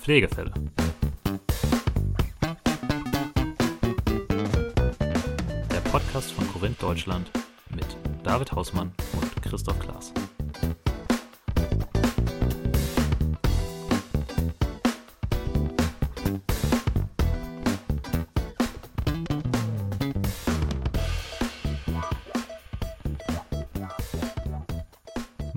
[0.00, 0.52] Pflegefälle.
[5.70, 7.30] Der Podcast von Korinth Deutschland
[7.74, 7.86] mit
[8.24, 10.12] David Hausmann und Christoph Klaas.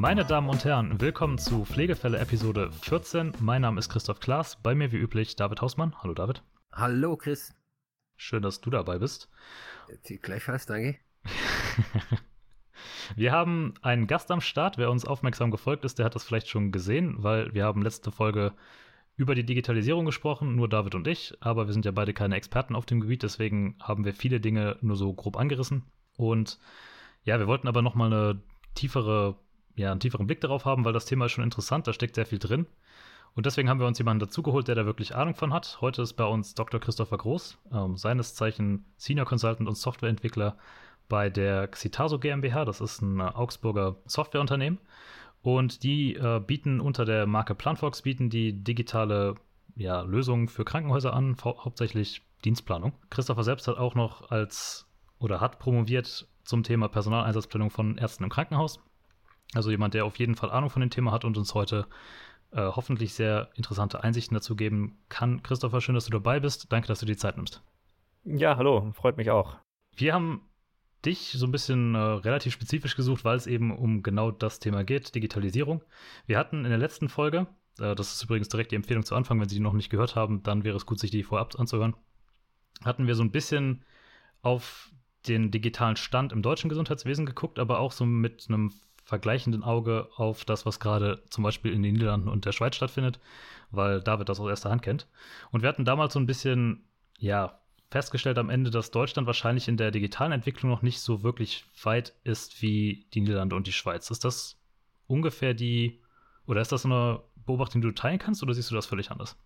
[0.04, 3.35] Meine Damen und Herren, willkommen zu Pflegefälle Episode 14.
[3.39, 5.95] Mein Name ist Christoph Klaas, bei mir wie üblich David Hausmann.
[6.03, 6.44] Hallo David.
[6.73, 7.55] Hallo Chris.
[8.17, 9.30] Schön, dass du dabei bist.
[10.21, 10.97] Gleichfalls, danke.
[13.16, 14.77] wir haben einen Gast am Start.
[14.77, 18.11] Wer uns aufmerksam gefolgt ist, der hat das vielleicht schon gesehen, weil wir haben letzte
[18.11, 18.52] Folge
[19.16, 22.75] über die Digitalisierung gesprochen, nur David und ich, aber wir sind ja beide keine Experten
[22.75, 25.85] auf dem Gebiet, deswegen haben wir viele Dinge nur so grob angerissen.
[26.17, 26.59] Und
[27.23, 28.41] ja, wir wollten aber nochmal eine
[28.75, 29.38] tiefere
[29.76, 32.26] ja, einen tieferen Blick darauf haben, weil das Thema ist schon interessant, da steckt sehr
[32.26, 32.68] viel drin.
[33.36, 35.80] Und deswegen haben wir uns jemanden dazugeholt, der da wirklich Ahnung von hat.
[35.81, 36.80] Heute ist bei uns Dr.
[36.80, 40.56] Christopher Groß, ähm, seines Zeichen Senior Consultant und Softwareentwickler
[41.09, 42.66] bei der Xitaso GmbH.
[42.66, 44.80] Das ist ein äh, Augsburger Softwareunternehmen.
[45.42, 49.36] Und die äh, bieten unter der Marke Planfox bieten die digitale
[49.75, 52.94] ja, Lösungen für Krankenhäuser an, hauptsächlich Dienstplanung.
[53.09, 58.30] Christopher selbst hat auch noch als oder hat promoviert zum Thema Personaleinsatzplanung von Ärzten im
[58.30, 58.80] Krankenhaus
[59.56, 61.88] also jemand, der auf jeden Fall Ahnung von dem Thema hat und uns heute
[62.52, 65.42] äh, hoffentlich sehr interessante Einsichten dazu geben kann.
[65.44, 66.72] Christopher, schön, dass du dabei bist.
[66.72, 67.64] Danke, dass du die Zeit nimmst.
[68.26, 69.58] Ja, hallo, freut mich auch.
[69.96, 70.42] Wir haben
[71.06, 74.84] dich so ein bisschen äh, relativ spezifisch gesucht, weil es eben um genau das Thema
[74.84, 75.84] geht, Digitalisierung.
[76.26, 77.48] Wir hatten in der letzten Folge,
[77.80, 80.16] äh, das ist übrigens direkt die Empfehlung zu Anfang, wenn Sie die noch nicht gehört
[80.16, 81.96] haben, dann wäre es gut, sich die vorab anzuhören,
[82.84, 83.84] hatten wir so ein bisschen
[84.42, 84.92] auf
[85.28, 90.46] den digitalen Stand im deutschen Gesundheitswesen geguckt, aber auch so mit einem vergleichenden Auge auf
[90.46, 93.20] das, was gerade zum Beispiel in den Niederlanden und der Schweiz stattfindet,
[93.72, 95.08] weil David das aus erster Hand kennt.
[95.52, 96.86] Und wir hatten damals so ein bisschen,
[97.19, 97.59] ja,
[97.92, 102.13] festgestellt am Ende, dass Deutschland wahrscheinlich in der digitalen Entwicklung noch nicht so wirklich weit
[102.24, 104.09] ist wie die Niederlande und die Schweiz.
[104.09, 104.59] Ist das
[105.06, 106.02] ungefähr die,
[106.47, 109.38] oder ist das eine Beobachtung, die du teilen kannst, oder siehst du das völlig anders?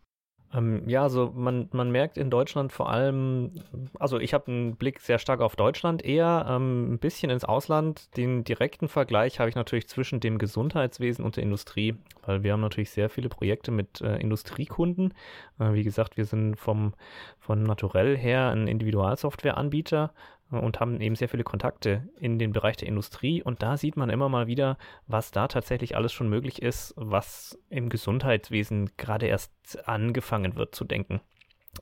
[0.53, 3.51] Ähm, ja, also man, man merkt in Deutschland vor allem,
[3.99, 8.15] also ich habe einen Blick sehr stark auf Deutschland, eher ähm, ein bisschen ins Ausland.
[8.15, 12.61] Den direkten Vergleich habe ich natürlich zwischen dem Gesundheitswesen und der Industrie, weil wir haben
[12.61, 15.13] natürlich sehr viele Projekte mit äh, Industriekunden.
[15.59, 16.93] Äh, wie gesagt, wir sind vom,
[17.39, 20.13] von Naturell her ein Individualsoftwareanbieter
[20.49, 23.43] und haben eben sehr viele Kontakte in den Bereich der Industrie.
[23.43, 24.77] Und da sieht man immer mal wieder,
[25.07, 30.85] was da tatsächlich alles schon möglich ist, was im Gesundheitswesen gerade erst angefangen wird zu
[30.85, 31.21] denken.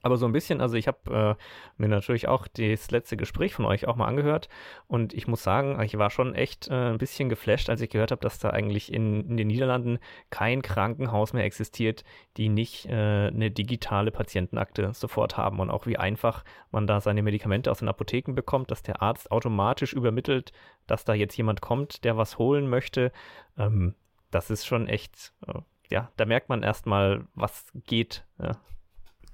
[0.02, 3.66] Aber so ein bisschen, also ich habe äh, mir natürlich auch das letzte Gespräch von
[3.66, 4.50] euch auch mal angehört
[4.88, 8.12] und ich muss sagen, ich war schon echt äh, ein bisschen geflasht, als ich gehört
[8.12, 12.04] habe, dass da eigentlich in, in, den Niederlanden kein Krankenhaus mehr existiert,
[12.38, 17.24] die nicht äh, eine digitale Patientenakte sofort haben und auch wie einfach man da seine
[17.24, 20.52] Medikamente aus den Apotheken bekommt, dass der Arzt automatisch übermittelt,
[20.88, 23.12] dass da jetzt jemand kommt, der was holen möchte.
[23.58, 23.96] Ähm,
[24.32, 28.26] das ist schon echt, äh, ja, da merkt man erstmal, was geht.
[28.38, 28.58] Ja.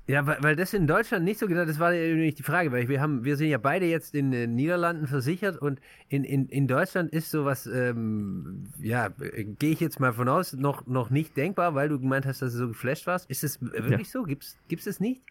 [0.08, 2.72] Ja, weil, weil das in Deutschland nicht so genau, das war ja nicht die Frage,
[2.72, 5.80] weil wir haben, wir sind ja beide jetzt in den Niederlanden versichert und
[6.10, 10.88] in, in, in Deutschland ist sowas, ähm, ja, gehe ich jetzt mal von aus, noch,
[10.88, 13.30] noch nicht denkbar, weil du gemeint hast, dass du so geflasht warst.
[13.30, 14.12] Ist es wirklich ja.
[14.12, 14.24] so?
[14.24, 15.22] Gibt's, gibt's das nicht?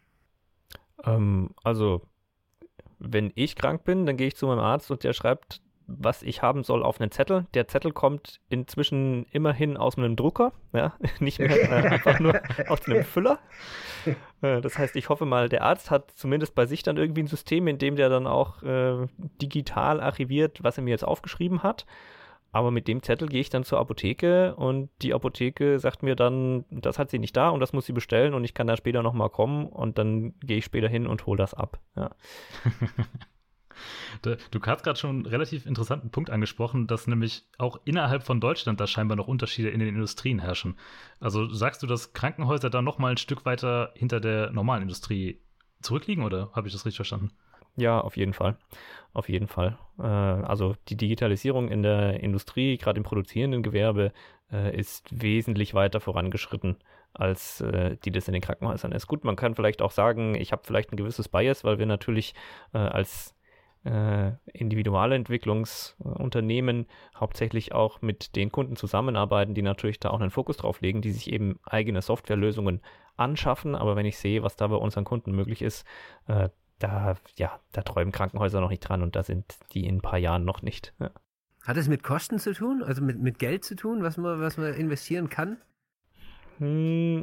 [1.04, 2.02] Ähm, also,
[2.98, 5.60] wenn ich krank bin, dann gehe ich zu meinem Arzt und der schreibt
[5.98, 7.46] was ich haben soll, auf einen Zettel.
[7.54, 12.86] Der Zettel kommt inzwischen immerhin aus einem Drucker, ja, nicht mehr äh, einfach nur aus
[12.86, 13.38] einem Füller.
[14.42, 17.28] Äh, das heißt, ich hoffe mal, der Arzt hat zumindest bei sich dann irgendwie ein
[17.28, 19.06] System, in dem der dann auch äh,
[19.40, 21.86] digital archiviert, was er mir jetzt aufgeschrieben hat.
[22.52, 26.64] Aber mit dem Zettel gehe ich dann zur Apotheke und die Apotheke sagt mir dann,
[26.70, 29.02] das hat sie nicht da und das muss sie bestellen und ich kann da später
[29.02, 31.78] nochmal kommen und dann gehe ich später hin und hole das ab.
[31.94, 32.10] Ja.
[34.50, 38.80] Du hast gerade schon einen relativ interessanten Punkt angesprochen, dass nämlich auch innerhalb von Deutschland
[38.80, 40.76] da scheinbar noch Unterschiede in den Industrien herrschen.
[41.20, 45.40] Also sagst du, dass Krankenhäuser da noch mal ein Stück weiter hinter der normalen Industrie
[45.80, 47.30] zurückliegen oder habe ich das richtig verstanden?
[47.76, 48.56] Ja, auf jeden Fall.
[49.12, 49.78] Auf jeden Fall.
[49.98, 54.12] Äh, also die Digitalisierung in der Industrie, gerade im produzierenden Gewerbe,
[54.52, 56.76] äh, ist wesentlich weiter vorangeschritten,
[57.12, 59.06] als äh, die das in den Krankenhäusern ist.
[59.06, 62.34] Gut, man kann vielleicht auch sagen, ich habe vielleicht ein gewisses Bias, weil wir natürlich
[62.72, 63.34] als
[63.84, 66.86] äh, Individualentwicklungsunternehmen
[67.16, 71.12] hauptsächlich auch mit den Kunden zusammenarbeiten, die natürlich da auch einen Fokus drauf legen, die
[71.12, 72.82] sich eben eigene Softwarelösungen
[73.16, 73.74] anschaffen.
[73.74, 75.86] Aber wenn ich sehe, was da bei unseren Kunden möglich ist,
[76.26, 80.02] äh, da, ja, da träumen Krankenhäuser noch nicht dran und da sind die in ein
[80.02, 80.94] paar Jahren noch nicht.
[80.98, 81.10] Ja.
[81.62, 84.56] Hat es mit Kosten zu tun, also mit, mit Geld zu tun, was man, was
[84.56, 85.58] man investieren kann?
[86.58, 87.22] Hm,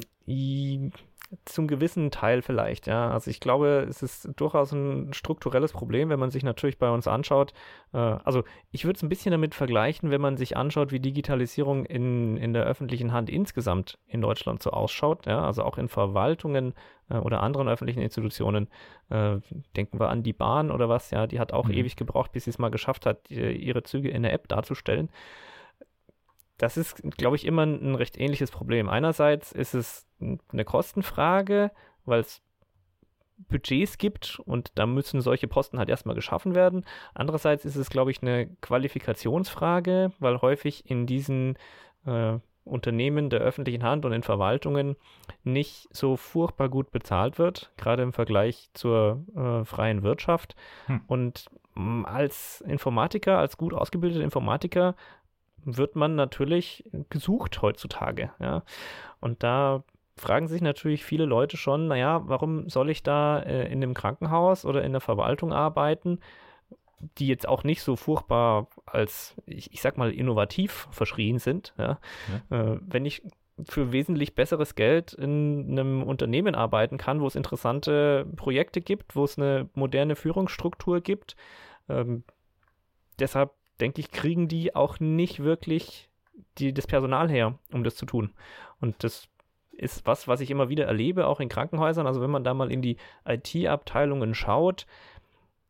[1.44, 3.10] zum gewissen Teil vielleicht, ja.
[3.10, 7.08] Also ich glaube, es ist durchaus ein strukturelles Problem, wenn man sich natürlich bei uns
[7.08, 7.54] anschaut.
[7.94, 11.86] Äh, also ich würde es ein bisschen damit vergleichen, wenn man sich anschaut, wie Digitalisierung
[11.86, 15.42] in, in der öffentlichen Hand insgesamt in Deutschland so ausschaut, ja.
[15.44, 16.74] Also auch in Verwaltungen
[17.10, 18.70] äh, oder anderen öffentlichen Institutionen.
[19.10, 19.40] Äh,
[19.76, 21.28] denken wir an die Bahn oder was, ja.
[21.28, 21.74] Die hat auch mhm.
[21.74, 25.10] ewig gebraucht, bis sie es mal geschafft hat, ihre Züge in der App darzustellen
[26.58, 28.90] das ist, glaube ich, immer ein recht ähnliches Problem.
[28.90, 31.72] Einerseits ist es eine Kostenfrage,
[32.06, 32.42] weil es
[33.50, 36.86] Budgets gibt und da müssen solche Posten halt erstmal geschaffen werden.
[37.14, 41.58] Andererseits ist es, glaube ich, eine Qualifikationsfrage, weil häufig in diesen
[42.06, 44.96] äh, Unternehmen der öffentlichen Hand und in Verwaltungen
[45.44, 50.56] nicht so furchtbar gut bezahlt wird, gerade im Vergleich zur äh, freien Wirtschaft.
[50.88, 51.02] Hm.
[51.08, 51.46] Und
[51.76, 54.96] mm, als Informatiker, als gut ausgebildeter Informatiker
[55.64, 58.32] wird man natürlich gesucht heutzutage.
[58.40, 58.64] Ja?
[59.20, 59.84] Und da
[60.16, 64.66] fragen sich natürlich viele Leute schon, naja, warum soll ich da äh, in einem Krankenhaus
[64.66, 66.20] oder in der Verwaltung arbeiten,
[67.20, 71.74] die jetzt auch nicht so furchtbar als, ich, ich sag mal, innovativ verschrien sind.
[71.78, 72.00] Ja?
[72.50, 72.58] ja.
[72.74, 73.22] Äh, wenn ich
[73.66, 79.24] für wesentlich besseres Geld in einem Unternehmen arbeiten kann, wo es interessante Projekte gibt, wo
[79.24, 81.36] es eine moderne Führungsstruktur gibt.
[81.90, 82.24] Ähm,
[83.20, 86.10] deshalb denke ich, kriegen die auch nicht wirklich
[86.58, 88.34] die, das Personal her, um das zu tun.
[88.80, 89.30] Und das
[89.72, 92.08] ist was, was ich immer wieder erlebe, auch in Krankenhäusern.
[92.08, 94.86] Also wenn man da mal in die IT-Abteilungen schaut,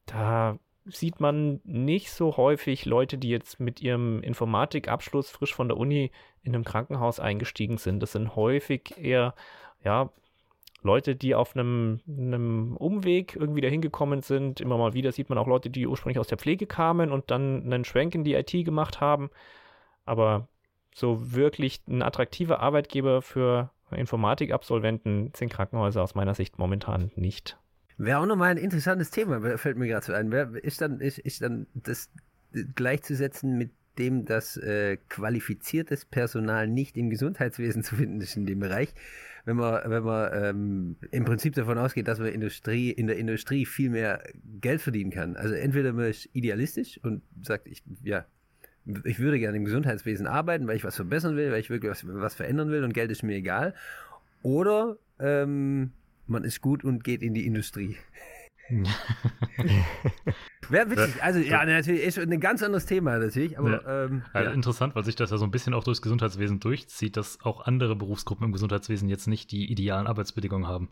[0.05, 5.77] da sieht man nicht so häufig Leute, die jetzt mit ihrem Informatikabschluss frisch von der
[5.77, 6.11] Uni
[6.43, 7.99] in einem Krankenhaus eingestiegen sind.
[7.99, 9.35] Das sind häufig eher,
[9.83, 10.09] ja,
[10.83, 14.61] Leute, die auf einem, einem Umweg irgendwie dahin gekommen sind.
[14.61, 17.63] Immer mal wieder sieht man auch Leute, die ursprünglich aus der Pflege kamen und dann
[17.63, 19.29] einen Schwenk in die IT gemacht haben.
[20.05, 20.47] Aber
[20.93, 27.57] so wirklich ein attraktiver Arbeitgeber für Informatikabsolventen sind Krankenhäuser aus meiner Sicht momentan nicht.
[27.97, 30.31] Wäre auch nochmal ein interessantes Thema, fällt mir gerade so ein.
[30.31, 32.09] Ist dann, ist, ist dann das
[32.75, 38.59] gleichzusetzen mit dem, dass äh, qualifiziertes Personal nicht im Gesundheitswesen zu finden ist in dem
[38.59, 38.93] Bereich?
[39.47, 43.65] Wenn man, wenn man ähm, im Prinzip davon ausgeht, dass man Industrie, in der Industrie
[43.65, 44.21] viel mehr
[44.59, 45.37] Geld verdienen kann.
[45.37, 48.25] Also entweder man ist idealistisch und sagt, ich, ja,
[49.05, 52.05] ich würde gerne im Gesundheitswesen arbeiten, weil ich was verbessern will, weil ich wirklich was,
[52.05, 53.73] was verändern will und Geld ist mir egal.
[54.41, 55.91] Oder ähm,
[56.25, 57.95] man ist gut und geht in die Industrie.
[60.69, 61.23] Wäre witzig.
[61.23, 63.57] Also, ja, natürlich ist ein ganz anderes Thema, natürlich.
[63.57, 64.05] Aber, ja.
[64.05, 64.43] Ähm, ja.
[64.43, 67.65] Ja, interessant, weil sich das ja so ein bisschen auch durchs Gesundheitswesen durchzieht, dass auch
[67.65, 70.89] andere Berufsgruppen im Gesundheitswesen jetzt nicht die idealen Arbeitsbedingungen haben.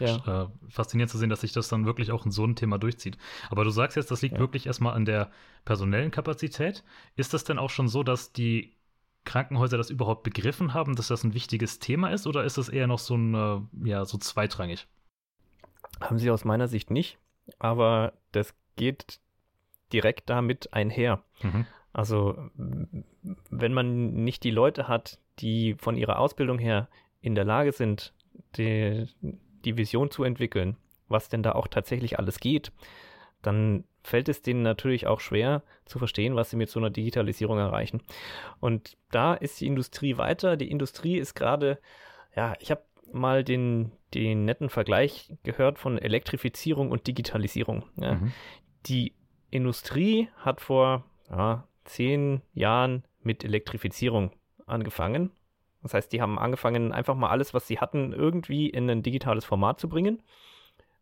[0.00, 0.44] Ja.
[0.44, 3.18] Äh, faszinierend zu sehen, dass sich das dann wirklich auch in so ein Thema durchzieht.
[3.50, 5.30] Aber du sagst jetzt, das liegt wirklich erstmal an der
[5.64, 6.84] personellen Kapazität.
[7.16, 8.74] Ist das denn auch schon so, dass die
[9.24, 12.86] Krankenhäuser das überhaupt begriffen haben, dass das ein wichtiges Thema ist, oder ist das eher
[12.86, 14.86] noch so ein, äh, ja, so zweitrangig?
[16.00, 17.18] Haben sie aus meiner Sicht nicht,
[17.58, 19.20] aber das geht
[19.92, 21.22] direkt damit einher.
[21.42, 21.66] Mhm.
[21.92, 22.36] Also
[23.50, 26.88] wenn man nicht die Leute hat, die von ihrer Ausbildung her
[27.20, 28.12] in der Lage sind,
[28.56, 29.08] die,
[29.64, 30.76] die Vision zu entwickeln,
[31.08, 32.72] was denn da auch tatsächlich alles geht,
[33.42, 37.58] dann fällt es denen natürlich auch schwer zu verstehen, was sie mit so einer Digitalisierung
[37.58, 38.02] erreichen.
[38.60, 40.56] Und da ist die Industrie weiter.
[40.56, 41.78] Die Industrie ist gerade,
[42.34, 47.84] ja, ich habe mal den, den netten Vergleich gehört von Elektrifizierung und Digitalisierung.
[47.96, 48.14] Ja.
[48.14, 48.32] Mhm.
[48.86, 49.14] Die
[49.50, 54.32] Industrie hat vor ja, zehn Jahren mit Elektrifizierung
[54.66, 55.30] angefangen.
[55.82, 59.44] Das heißt, die haben angefangen, einfach mal alles, was sie hatten, irgendwie in ein digitales
[59.44, 60.22] Format zu bringen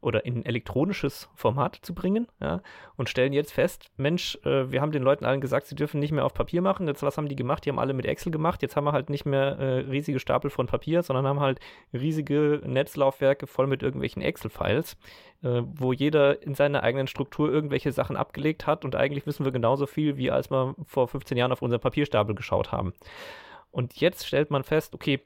[0.07, 2.63] oder in elektronisches Format zu bringen ja,
[2.95, 6.13] und stellen jetzt fest, Mensch, äh, wir haben den Leuten allen gesagt, sie dürfen nicht
[6.13, 6.87] mehr auf Papier machen.
[6.87, 7.65] Jetzt was haben die gemacht?
[7.65, 8.63] Die haben alle mit Excel gemacht.
[8.63, 11.59] Jetzt haben wir halt nicht mehr äh, riesige Stapel von Papier, sondern haben halt
[11.93, 14.97] riesige Netzlaufwerke voll mit irgendwelchen Excel-Files,
[15.43, 19.51] äh, wo jeder in seiner eigenen Struktur irgendwelche Sachen abgelegt hat und eigentlich wissen wir
[19.51, 22.95] genauso viel, wie als wir vor 15 Jahren auf unseren Papierstapel geschaut haben.
[23.73, 25.21] Und jetzt stellt man fest, okay,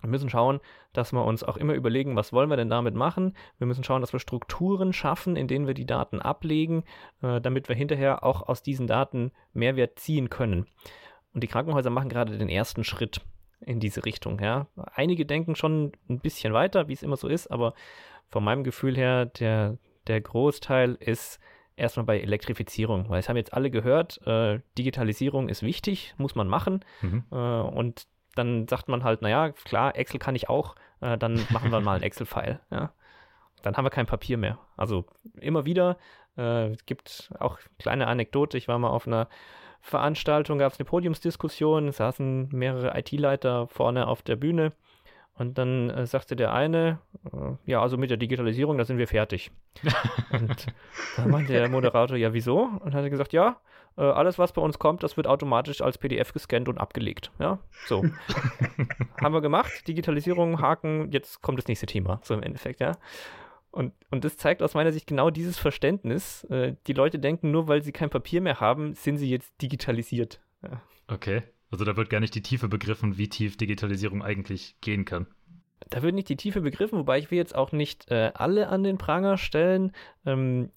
[0.00, 0.60] wir müssen schauen,
[0.92, 3.36] dass wir uns auch immer überlegen, was wollen wir denn damit machen.
[3.58, 6.84] Wir müssen schauen, dass wir Strukturen schaffen, in denen wir die Daten ablegen,
[7.22, 10.66] äh, damit wir hinterher auch aus diesen Daten Mehrwert ziehen können.
[11.34, 13.20] Und die Krankenhäuser machen gerade den ersten Schritt
[13.60, 14.40] in diese Richtung.
[14.40, 14.68] Ja.
[14.94, 17.74] Einige denken schon ein bisschen weiter, wie es immer so ist, aber
[18.30, 21.40] von meinem Gefühl her, der, der Großteil ist
[21.76, 26.48] erstmal bei Elektrifizierung, weil es haben jetzt alle gehört, äh, Digitalisierung ist wichtig, muss man
[26.48, 26.84] machen.
[27.02, 27.24] Mhm.
[27.30, 28.06] Äh, und
[28.38, 31.96] dann sagt man halt, naja, klar, Excel kann ich auch, äh, dann machen wir mal
[31.96, 32.60] ein Excel-File.
[32.70, 32.92] Ja.
[33.62, 34.58] Dann haben wir kein Papier mehr.
[34.76, 35.04] Also
[35.40, 35.98] immer wieder,
[36.36, 39.28] äh, gibt auch kleine Anekdote, ich war mal auf einer
[39.80, 44.72] Veranstaltung, gab es eine Podiumsdiskussion, saßen mehrere IT-Leiter vorne auf der Bühne
[45.34, 46.98] Und dann äh, sagte der eine,
[47.32, 49.50] äh, ja, also mit der Digitalisierung, da sind wir fertig.
[50.32, 50.66] und
[51.16, 52.62] dann meinte der Moderator, ja, wieso?
[52.80, 53.56] Und hat er gesagt, ja,
[53.98, 57.32] äh, alles, was bei uns kommt, das wird automatisch als PDF gescannt und abgelegt.
[57.38, 58.04] Ja, so.
[59.20, 62.92] Haben wir gemacht, Digitalisierung, Haken, jetzt kommt das nächste Thema, so im Endeffekt, ja.
[63.70, 66.44] Und, und das zeigt aus meiner Sicht genau dieses Verständnis.
[66.44, 70.40] Äh, die Leute denken, nur weil sie kein Papier mehr haben, sind sie jetzt digitalisiert.
[70.62, 70.80] Ja.
[71.08, 71.42] Okay.
[71.70, 75.26] Also da wird gar nicht die Tiefe begriffen, wie tief Digitalisierung eigentlich gehen kann.
[75.90, 78.82] Da wird nicht die Tiefe begriffen, wobei ich will jetzt auch nicht äh, alle an
[78.82, 79.92] den Pranger stellen.
[80.24, 80.70] Ähm,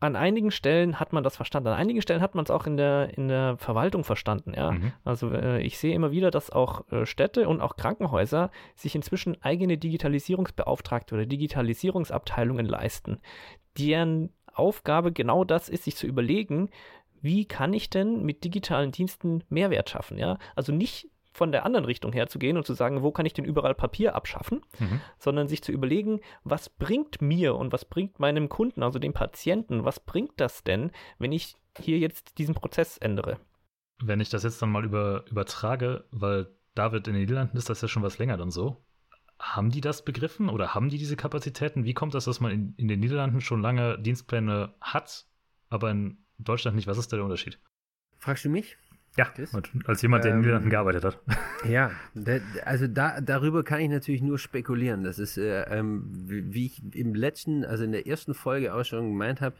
[0.00, 1.68] an einigen Stellen hat man das verstanden.
[1.68, 4.72] An einigen Stellen hat man es auch in der, in der Verwaltung verstanden, ja.
[4.72, 4.92] Mhm.
[5.04, 9.40] Also äh, ich sehe immer wieder, dass auch äh, Städte und auch Krankenhäuser sich inzwischen
[9.42, 13.20] eigene Digitalisierungsbeauftragte oder Digitalisierungsabteilungen leisten,
[13.78, 16.70] deren Aufgabe genau das ist, sich zu überlegen,
[17.20, 20.16] wie kann ich denn mit digitalen Diensten Mehrwert schaffen?
[20.16, 20.38] Ja?
[20.56, 21.08] Also nicht
[21.40, 23.74] von der anderen Richtung her zu gehen und zu sagen, wo kann ich denn überall
[23.74, 25.00] Papier abschaffen, mhm.
[25.18, 29.86] sondern sich zu überlegen, was bringt mir und was bringt meinem Kunden, also dem Patienten,
[29.86, 33.40] was bringt das denn, wenn ich hier jetzt diesen Prozess ändere?
[34.02, 37.80] Wenn ich das jetzt dann mal über, übertrage, weil David in den Niederlanden ist das
[37.80, 38.84] ja schon was länger dann so.
[39.38, 41.84] Haben die das begriffen oder haben die diese Kapazitäten?
[41.84, 45.24] Wie kommt das, dass man in, in den Niederlanden schon lange Dienstpläne hat,
[45.70, 46.86] aber in Deutschland nicht.
[46.86, 47.58] Was ist da der Unterschied?
[48.18, 48.76] Fragst du mich?
[49.16, 49.32] Ja,
[49.86, 51.18] als jemand, der in den Niederlanden ähm, gearbeitet hat.
[51.68, 51.90] Ja,
[52.64, 55.04] also da, darüber kann ich natürlich nur spekulieren.
[55.04, 59.10] Das ist, äh, ähm, wie ich im letzten, also in der ersten Folge auch schon
[59.10, 59.56] gemeint habe,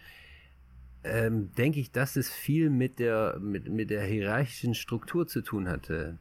[1.05, 5.69] ähm, denke ich, dass es viel mit der, mit, mit der hierarchischen Struktur zu tun
[5.69, 6.17] hatte.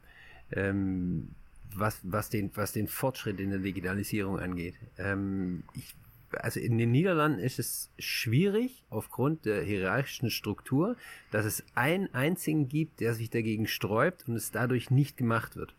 [0.52, 1.30] Ähm,
[1.76, 4.76] was, was, den, was den Fortschritt in der Digitalisierung angeht.
[4.98, 5.96] Ähm, ich
[6.32, 10.96] also in den Niederlanden ist es schwierig aufgrund der hierarchischen Struktur,
[11.32, 15.74] dass es einen einzigen gibt, der sich dagegen sträubt und es dadurch nicht gemacht wird.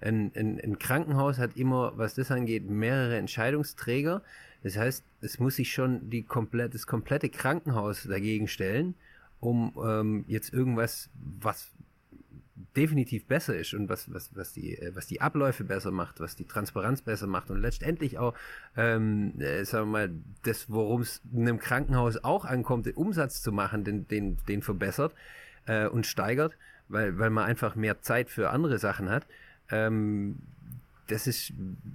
[0.00, 4.22] Ein, ein, ein Krankenhaus hat immer, was das angeht, mehrere Entscheidungsträger.
[4.62, 8.94] Das heißt, es muss sich schon die komplett, das komplette Krankenhaus dagegen stellen,
[9.40, 11.10] um ähm, jetzt irgendwas,
[11.40, 11.70] was
[12.78, 16.36] definitiv besser ist und was, was, was, die, äh, was die Abläufe besser macht, was
[16.36, 18.34] die Transparenz besser macht und letztendlich auch,
[18.76, 20.10] ähm, äh, sagen wir mal,
[20.44, 25.14] das, worum es einem Krankenhaus auch ankommt, den Umsatz zu machen, den, den, den verbessert
[25.66, 26.56] äh, und steigert,
[26.88, 29.26] weil, weil man einfach mehr Zeit für andere Sachen hat.
[29.70, 30.38] Ähm,
[31.08, 31.52] das ist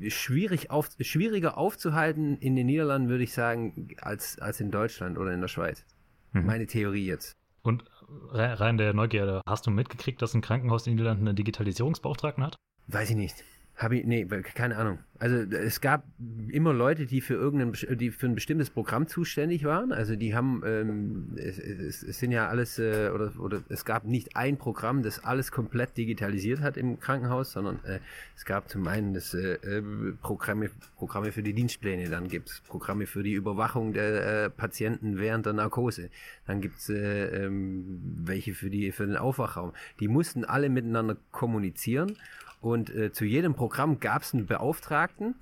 [0.10, 5.32] schwierig auf, schwieriger aufzuhalten in den Niederlanden, würde ich sagen, als, als in Deutschland oder
[5.32, 5.86] in der Schweiz.
[6.34, 6.46] Mhm.
[6.46, 7.38] Meine Theorie jetzt.
[7.62, 7.86] Und
[8.32, 12.56] rein der Neugierde, hast du mitgekriegt, dass ein Krankenhaus in den Niederlanden einen Digitalisierungsbeauftragten hat?
[12.88, 13.44] Weiß ich nicht.
[13.76, 15.00] Habe ich, nee, keine Ahnung.
[15.18, 16.04] Also es gab
[16.50, 19.92] immer Leute, die für irgendein, die für ein bestimmtes Programm zuständig waren.
[19.92, 24.04] Also die haben, ähm, es, es, es, sind ja alles, äh, oder, oder es gab
[24.04, 28.00] nicht ein Programm, das alles komplett digitalisiert hat im Krankenhaus, sondern äh,
[28.36, 29.82] es gab zum einen das äh, äh
[30.22, 35.18] Programme, Programme für die Dienstpläne, dann gibt es Programme für die Überwachung der äh, Patienten
[35.18, 36.10] während der Narkose,
[36.46, 39.72] dann gibt es äh, ähm, welche für die für den Aufwachraum.
[40.00, 42.18] Die mussten alle miteinander kommunizieren
[42.64, 45.36] und äh, zu jedem Programm gab es einen Beauftragten.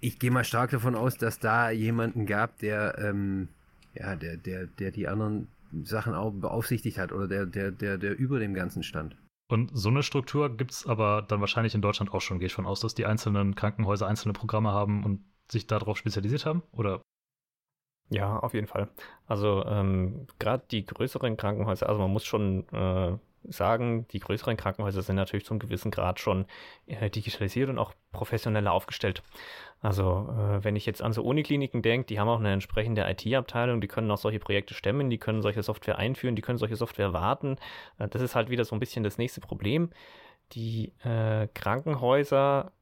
[0.00, 3.48] Ich gehe mal stark davon aus, dass da jemanden gab, der, ähm,
[3.94, 5.48] ja, der, der, der die anderen
[5.84, 9.16] Sachen auch beaufsichtigt hat oder der, der, der, der über dem Ganzen stand.
[9.48, 12.54] Und so eine Struktur gibt es aber dann wahrscheinlich in Deutschland auch schon, gehe ich
[12.54, 16.64] von aus, dass die einzelnen Krankenhäuser einzelne Programme haben und sich darauf spezialisiert haben?
[16.72, 17.02] Oder
[18.08, 18.88] ja, auf jeden Fall.
[19.26, 23.16] Also ähm, gerade die größeren Krankenhäuser, also man muss schon äh,
[23.50, 26.46] sagen, die größeren Krankenhäuser sind natürlich zum gewissen Grad schon
[26.86, 29.22] äh, digitalisiert und auch professioneller aufgestellt.
[29.80, 33.80] Also äh, wenn ich jetzt an so Unikliniken denke, die haben auch eine entsprechende IT-Abteilung,
[33.80, 37.12] die können auch solche Projekte stemmen, die können solche Software einführen, die können solche Software
[37.12, 37.56] warten.
[37.98, 39.90] Äh, das ist halt wieder so ein bisschen das nächste Problem.
[40.52, 42.72] Die äh, Krankenhäuser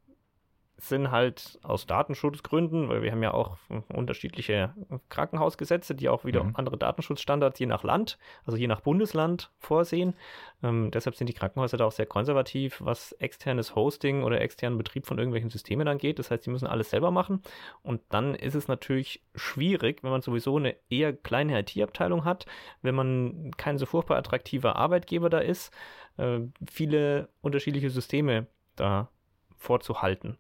[0.77, 3.57] sind halt aus Datenschutzgründen, weil wir haben ja auch
[3.93, 4.75] unterschiedliche
[5.09, 6.57] Krankenhausgesetze, die auch wieder mhm.
[6.57, 10.15] andere Datenschutzstandards je nach Land, also je nach Bundesland vorsehen.
[10.63, 15.07] Ähm, deshalb sind die Krankenhäuser da auch sehr konservativ, was externes Hosting oder externen Betrieb
[15.07, 16.19] von irgendwelchen Systemen angeht.
[16.19, 17.43] Das heißt, sie müssen alles selber machen.
[17.83, 22.47] Und dann ist es natürlich schwierig, wenn man sowieso eine eher kleine IT-Abteilung hat,
[22.83, 25.73] wenn man kein so furchtbar attraktiver Arbeitgeber da ist,
[26.17, 29.09] äh, viele unterschiedliche Systeme da
[29.57, 30.37] vorzuhalten.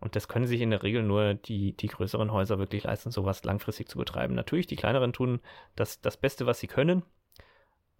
[0.00, 3.44] Und das können sich in der Regel nur die, die größeren Häuser wirklich leisten, sowas
[3.44, 4.34] langfristig zu betreiben.
[4.34, 5.40] Natürlich, die kleineren tun
[5.76, 7.02] das, das Beste, was sie können.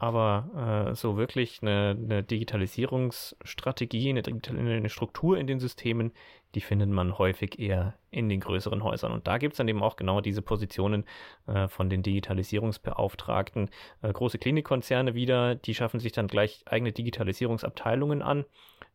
[0.00, 6.12] Aber äh, so wirklich eine, eine Digitalisierungsstrategie, eine, eine, Struktur in den Systemen,
[6.54, 9.10] die findet man häufig eher in den größeren Häusern.
[9.10, 11.04] Und da gibt es dann eben auch genau diese Positionen
[11.48, 13.70] äh, von den Digitalisierungsbeauftragten.
[14.02, 18.44] Äh, große Klinikkonzerne wieder, die schaffen sich dann gleich eigene Digitalisierungsabteilungen an.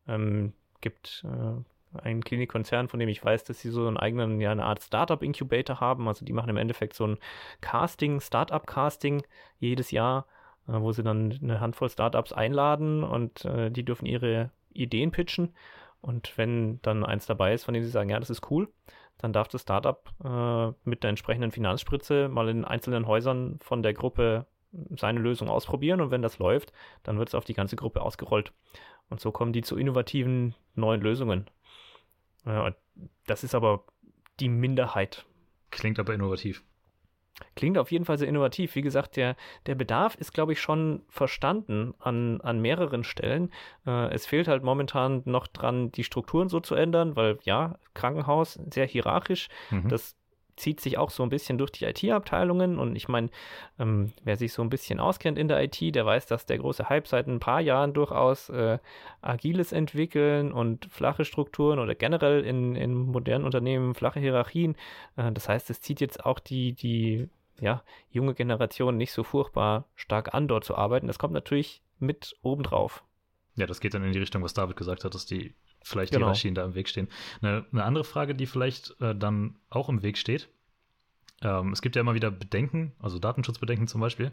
[0.08, 1.62] Ähm, gibt äh,
[2.02, 5.80] ein Klinikkonzern, von dem ich weiß, dass sie so einen eigenen, ja, eine Art Startup-Incubator
[5.80, 6.08] haben.
[6.08, 7.18] Also die machen im Endeffekt so ein
[7.62, 9.24] Casting, Startup-Casting
[9.60, 10.26] jedes Jahr,
[10.68, 15.54] äh, wo sie dann eine Handvoll Startups einladen und äh, die dürfen ihre Ideen pitchen.
[16.02, 18.68] Und wenn dann eins dabei ist, von dem sie sagen, ja, das ist cool,
[19.18, 23.94] dann darf das Startup äh, mit der entsprechenden Finanzspritze mal in einzelnen Häusern von der
[23.94, 24.48] Gruppe
[24.98, 26.74] seine Lösung ausprobieren und wenn das läuft,
[27.04, 28.52] dann wird es auf die ganze Gruppe ausgerollt.
[29.10, 31.46] Und so kommen die zu innovativen neuen Lösungen.
[32.46, 33.86] Das ist aber
[34.40, 35.26] die Minderheit.
[35.72, 36.64] Klingt aber innovativ.
[37.56, 38.76] Klingt auf jeden Fall sehr innovativ.
[38.76, 39.36] Wie gesagt, der,
[39.66, 43.52] der Bedarf ist, glaube ich, schon verstanden an, an mehreren Stellen.
[43.88, 48.60] Äh, es fehlt halt momentan noch dran, die Strukturen so zu ändern, weil ja, Krankenhaus
[48.72, 49.50] sehr hierarchisch.
[49.72, 49.90] Mhm.
[49.90, 50.16] Das
[50.56, 52.80] zieht sich auch so ein bisschen durch die IT-Abteilungen.
[52.80, 53.30] Und ich meine,
[53.80, 56.90] ähm, wer sich so ein bisschen auskennt in der IT, der weiß, dass der große
[56.90, 58.80] Hype seit ein paar Jahren durchaus äh,
[59.22, 64.76] agiles Entwickeln und flache Strukturen oder generell in, in modernen Unternehmen flache Hierarchien.
[65.16, 67.30] Äh, das heißt, es zieht jetzt auch die, die
[67.60, 71.08] ja, junge Generation nicht so furchtbar stark an, dort zu arbeiten.
[71.08, 73.04] Das kommt natürlich mit obendrauf.
[73.56, 76.26] Ja, das geht dann in die Richtung, was David gesagt hat, dass die vielleicht genau.
[76.26, 77.08] Hierarchien da im Weg stehen.
[77.42, 80.50] Eine, eine andere Frage, die vielleicht äh, dann auch im Weg steht.
[81.42, 84.32] Ähm, es gibt ja immer wieder Bedenken, also Datenschutzbedenken zum Beispiel.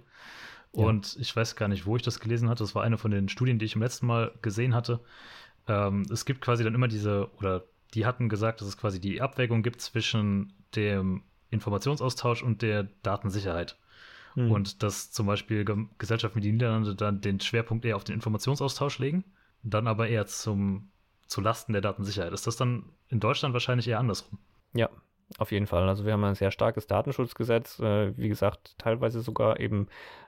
[0.72, 1.20] Und ja.
[1.20, 2.62] ich weiß gar nicht, wo ich das gelesen hatte.
[2.62, 5.00] Das war eine von den Studien, die ich im letzten Mal gesehen hatte.
[5.66, 7.64] Ähm, es gibt quasi dann immer diese, oder
[7.94, 13.76] die hatten gesagt, dass es quasi die Abwägung gibt zwischen dem Informationsaustausch und der Datensicherheit.
[14.34, 14.52] Hm.
[14.52, 15.64] Und dass zum Beispiel
[15.98, 19.24] Gesellschaften wie die Niederlande dann den Schwerpunkt eher auf den Informationsaustausch legen,
[19.64, 20.88] dann aber eher zum
[21.30, 22.32] zu Lasten der Datensicherheit.
[22.32, 24.38] Ist das dann in Deutschland wahrscheinlich eher andersrum?
[24.74, 24.90] Ja,
[25.38, 25.88] auf jeden Fall.
[25.88, 29.86] Also wir haben ein sehr starkes Datenschutzgesetz, äh, wie gesagt, teilweise sogar eben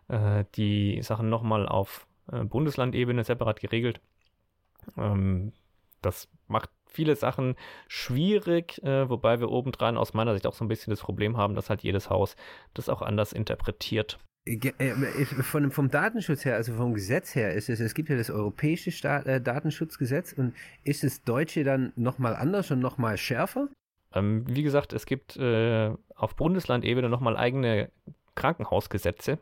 [0.08, 4.00] äh, die Sachen nochmal auf äh, Bundeslandebene separat geregelt.
[4.96, 5.52] Ähm,
[6.02, 7.56] das macht viele Sachen
[7.88, 11.54] schwierig, äh, wobei wir obendran aus meiner Sicht auch so ein bisschen das Problem haben,
[11.54, 12.36] dass halt jedes Haus
[12.74, 14.18] das auch anders interpretiert.
[14.44, 18.28] Äh, von, vom Datenschutz her, also vom Gesetz her, ist es, es gibt ja das
[18.28, 23.68] europäische Staat, äh, Datenschutzgesetz und ist das deutsche dann nochmal anders und nochmal schärfer?
[24.12, 27.90] Ähm, wie gesagt, es gibt äh, auf Bundeslandebene nochmal eigene
[28.34, 29.38] Krankenhausgesetze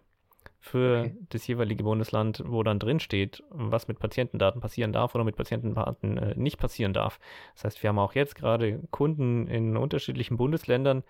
[0.58, 1.16] für okay.
[1.30, 6.18] das jeweilige Bundesland, wo dann drin steht, was mit Patientendaten passieren darf oder mit Patientendaten
[6.18, 7.18] äh, nicht passieren darf.
[7.54, 11.04] Das heißt, wir haben auch jetzt gerade Kunden in unterschiedlichen Bundesländern,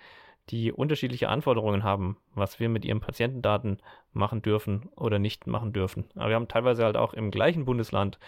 [0.48, 3.78] die unterschiedliche Anforderungen haben, was wir mit ihren Patientendaten
[4.12, 6.06] machen dürfen oder nicht machen dürfen.
[6.16, 8.18] Aber wir haben teilweise halt auch im gleichen Bundesland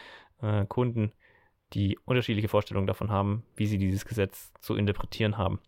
[0.41, 1.13] äh, Kunden,
[1.73, 5.61] die unterschiedliche Vorstellungen davon haben, wie sie dieses Gesetz zu interpretieren haben.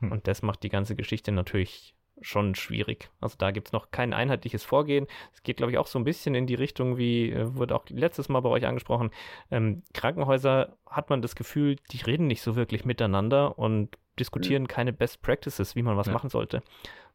[0.00, 0.12] Hm.
[0.12, 3.10] Und das macht die ganze Geschichte natürlich schon schwierig.
[3.20, 5.06] Also da gibt es noch kein einheitliches Vorgehen.
[5.34, 7.84] Es geht, glaube ich, auch so ein bisschen in die Richtung, wie äh, wurde auch
[7.88, 9.10] letztes Mal bei euch angesprochen.
[9.50, 14.68] Ähm, Krankenhäuser hat man das Gefühl, die reden nicht so wirklich miteinander und diskutieren mhm.
[14.68, 16.12] keine Best Practices, wie man was ja.
[16.12, 16.62] machen sollte,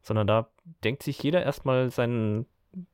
[0.00, 0.48] sondern da
[0.84, 2.46] denkt sich jeder erstmal seinen,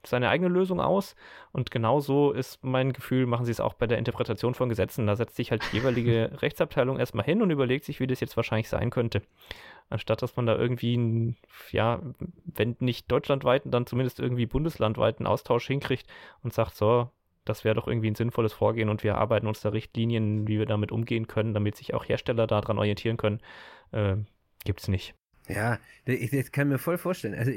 [0.05, 1.14] seine eigene Lösung aus
[1.53, 5.07] und genauso ist mein Gefühl, machen sie es auch bei der Interpretation von Gesetzen.
[5.07, 8.37] Da setzt sich halt die jeweilige Rechtsabteilung erstmal hin und überlegt sich, wie das jetzt
[8.37, 9.23] wahrscheinlich sein könnte.
[9.90, 11.35] Anstatt dass man da irgendwie,
[11.71, 12.01] ja,
[12.44, 16.07] wenn nicht deutschlandweiten, dann zumindest irgendwie bundeslandweiten Austausch hinkriegt
[16.42, 17.11] und sagt, so,
[17.48, 20.66] das wäre doch irgendwie ein sinnvolles Vorgehen und wir arbeiten uns da Richtlinien, wie wir
[20.66, 23.40] damit umgehen können, damit sich auch Hersteller daran orientieren können
[23.92, 24.16] äh,
[24.64, 25.14] es nicht.
[25.48, 27.34] Ja, ich, das kann mir voll vorstellen.
[27.34, 27.50] Also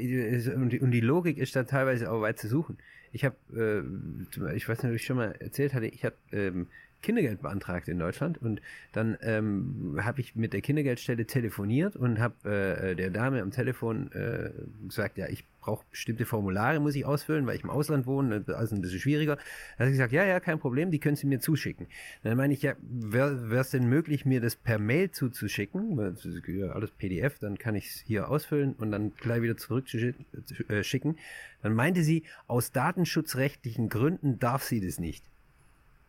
[0.52, 2.78] und die, und die Logik ist da teilweise auch weit zu suchen.
[3.12, 6.68] Ich habe, äh, ich weiß nicht, ob ich schon mal erzählt hatte, ich habe ähm,
[7.02, 12.48] Kindergeld beantragt in Deutschland und dann ähm, habe ich mit der Kindergeldstelle telefoniert und habe
[12.48, 14.52] äh, der Dame am Telefon äh,
[14.86, 18.74] gesagt, ja, ich brauche bestimmte Formulare, muss ich ausfüllen, weil ich im Ausland wohne, also
[18.74, 19.36] ein bisschen schwieriger.
[19.36, 21.86] Da hat sie gesagt, ja, ja, kein Problem, die können Sie mir zuschicken.
[22.22, 26.16] Dann meine ich, ja, wäre es denn möglich, mir das per Mail zuzuschicken?
[26.46, 30.24] Ja, alles PDF, dann kann ich es hier ausfüllen und dann gleich wieder zurückschicken.
[30.68, 31.18] Äh,
[31.62, 35.24] dann meinte sie, aus datenschutzrechtlichen Gründen darf sie das nicht.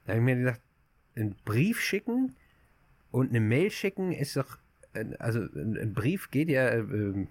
[0.06, 0.62] Da habe ich mir gedacht,
[1.16, 2.36] einen Brief schicken
[3.12, 4.58] und eine Mail schicken ist doch,
[5.20, 7.28] also ein Brief geht ja äh,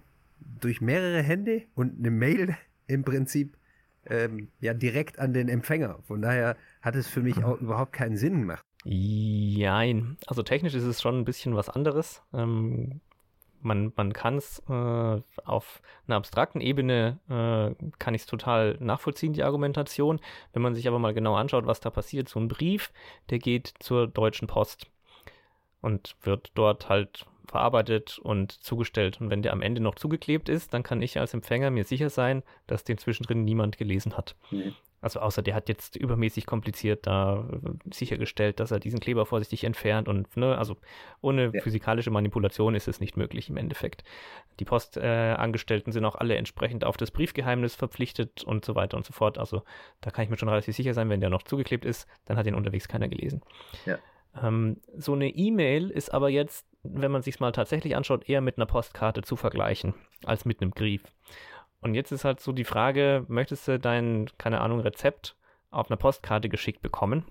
[0.61, 3.57] durch mehrere Hände und eine Mail im Prinzip
[4.07, 5.98] ähm, ja direkt an den Empfänger.
[6.02, 8.64] Von daher hat es für mich auch überhaupt keinen Sinn gemacht.
[8.85, 10.16] Jein.
[10.26, 12.22] Also technisch ist es schon ein bisschen was anderes.
[12.33, 13.00] Ähm,
[13.61, 19.33] man, man kann es äh, auf einer abstrakten Ebene, äh, kann ich es total nachvollziehen,
[19.33, 20.20] die Argumentation.
[20.52, 22.92] Wenn man sich aber mal genau anschaut, was da passiert, so ein Brief,
[23.31, 24.90] der geht zur Deutschen Post
[25.81, 29.20] und wird dort halt verarbeitet und zugestellt.
[29.20, 32.11] Und wenn der am Ende noch zugeklebt ist, dann kann ich als Empfänger mir sicher
[32.11, 34.37] sein, dass den zwischendrin niemand gelesen hat.
[34.50, 34.74] Mhm.
[35.02, 39.64] Also außer der hat jetzt übermäßig kompliziert da äh, sichergestellt, dass er diesen Kleber vorsichtig
[39.64, 40.76] entfernt und ne, also
[41.20, 41.61] ohne ja.
[41.61, 44.05] physikalische Manipulation ist es nicht möglich im Endeffekt.
[44.61, 49.05] Die Postangestellten äh, sind auch alle entsprechend auf das Briefgeheimnis verpflichtet und so weiter und
[49.05, 49.38] so fort.
[49.38, 49.64] Also
[50.00, 52.46] da kann ich mir schon relativ sicher sein, wenn der noch zugeklebt ist, dann hat
[52.46, 53.42] ihn unterwegs keiner gelesen.
[53.87, 53.98] Ja.
[54.40, 58.59] Ähm, so eine E-Mail ist aber jetzt, wenn man sich mal tatsächlich anschaut, eher mit
[58.59, 61.03] einer Postkarte zu vergleichen als mit einem Brief.
[61.81, 65.37] Und jetzt ist halt so die Frage, möchtest du dein, keine Ahnung, Rezept
[65.71, 67.25] auf einer Postkarte geschickt bekommen,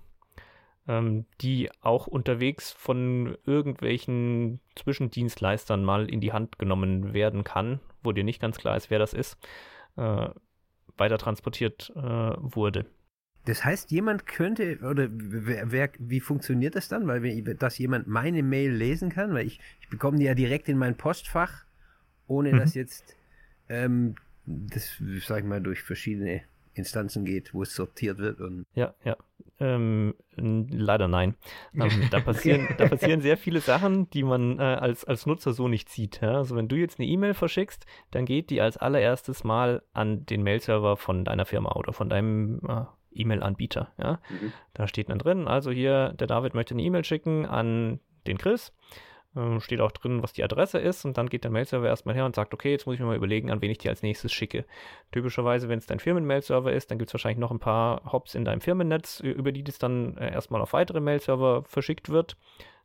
[0.88, 8.12] ähm, die auch unterwegs von irgendwelchen Zwischendienstleistern mal in die Hand genommen werden kann, wo
[8.12, 9.38] dir nicht ganz klar ist, wer das ist,
[9.96, 10.30] äh,
[10.98, 12.86] weiter transportiert äh, wurde.
[13.46, 17.08] Das heißt, jemand könnte, oder wer, wer, wie funktioniert das dann?
[17.08, 20.70] Weil, wenn, dass jemand meine Mail lesen kann, weil ich, ich bekomme die ja direkt
[20.70, 21.66] in mein Postfach,
[22.28, 22.60] ohne mhm.
[22.60, 23.16] dass jetzt
[23.68, 26.42] ähm, das, sag ich mal, durch verschiedene
[26.74, 28.40] Instanzen geht, wo es sortiert wird.
[28.40, 29.18] Und ja, ja.
[29.60, 31.36] Ähm, leider nein.
[31.74, 35.68] Ähm, da, passieren, da passieren sehr viele Sachen, die man äh, als, als Nutzer so
[35.68, 36.22] nicht sieht.
[36.22, 36.38] Ja?
[36.38, 40.44] Also wenn du jetzt eine E-Mail verschickst, dann geht die als allererstes mal an den
[40.44, 43.92] Mail-Server von deiner Firma oder von deinem äh, E-Mail-Anbieter.
[43.98, 44.20] Ja?
[44.30, 44.54] Mhm.
[44.74, 48.74] Da steht dann drin, also hier, der David möchte eine E-Mail schicken an den Chris.
[49.34, 52.26] Ähm, steht auch drin, was die Adresse ist und dann geht der Mail-Server erstmal her
[52.26, 54.34] und sagt, okay, jetzt muss ich mir mal überlegen, an wen ich die als nächstes
[54.34, 54.66] schicke.
[55.14, 58.44] Typischerweise, wenn es dein Firmen-Mail-Server ist, dann gibt es wahrscheinlich noch ein paar Hops in
[58.44, 62.36] deinem Firmennetz, über die das dann äh, erstmal auf weitere Mail-Server verschickt wird.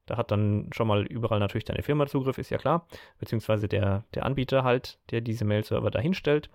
[0.07, 2.87] Da hat dann schon mal überall natürlich deine Firma Zugriff, ist ja klar,
[3.19, 6.49] beziehungsweise der, der Anbieter halt, der diese Mail-Server dahinstellt.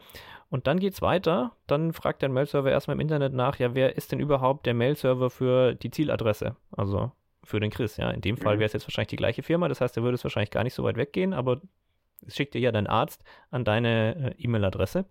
[0.52, 3.96] Und dann geht es weiter, dann fragt der Mail-Server erstmal im Internet nach, ja, wer
[3.96, 6.58] ist denn überhaupt der Mail-Server für die Zieladresse?
[6.74, 7.96] Also für den Chris.
[7.96, 8.60] Ja, in dem Fall mhm.
[8.60, 10.74] wäre es jetzt wahrscheinlich die gleiche Firma, das heißt, er würde es wahrscheinlich gar nicht
[10.74, 11.62] so weit weggehen, aber
[12.28, 15.06] es schickt dir ja dein Arzt an deine äh, E-Mail-Adresse.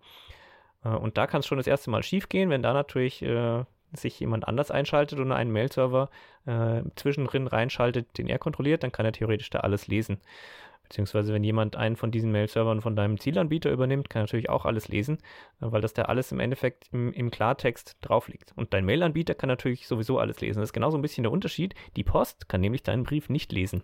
[0.83, 3.63] Äh, und da kann es schon das erste Mal schief gehen, wenn da natürlich äh,
[3.93, 6.11] sich jemand anders einschaltet und einen Mail-Server
[6.45, 10.21] äh, zwischendrin reinschaltet, den er kontrolliert, dann kann er theoretisch da alles lesen.
[10.91, 14.65] Beziehungsweise wenn jemand einen von diesen Mail-Servern von deinem Zielanbieter übernimmt, kann er natürlich auch
[14.65, 15.19] alles lesen,
[15.61, 18.51] äh, weil das da alles im Endeffekt im, im Klartext drauf liegt.
[18.57, 20.59] Und dein Mail-Anbieter kann natürlich sowieso alles lesen.
[20.59, 21.75] Das ist genauso ein bisschen der Unterschied.
[21.95, 23.83] Die Post kann nämlich deinen Brief nicht lesen.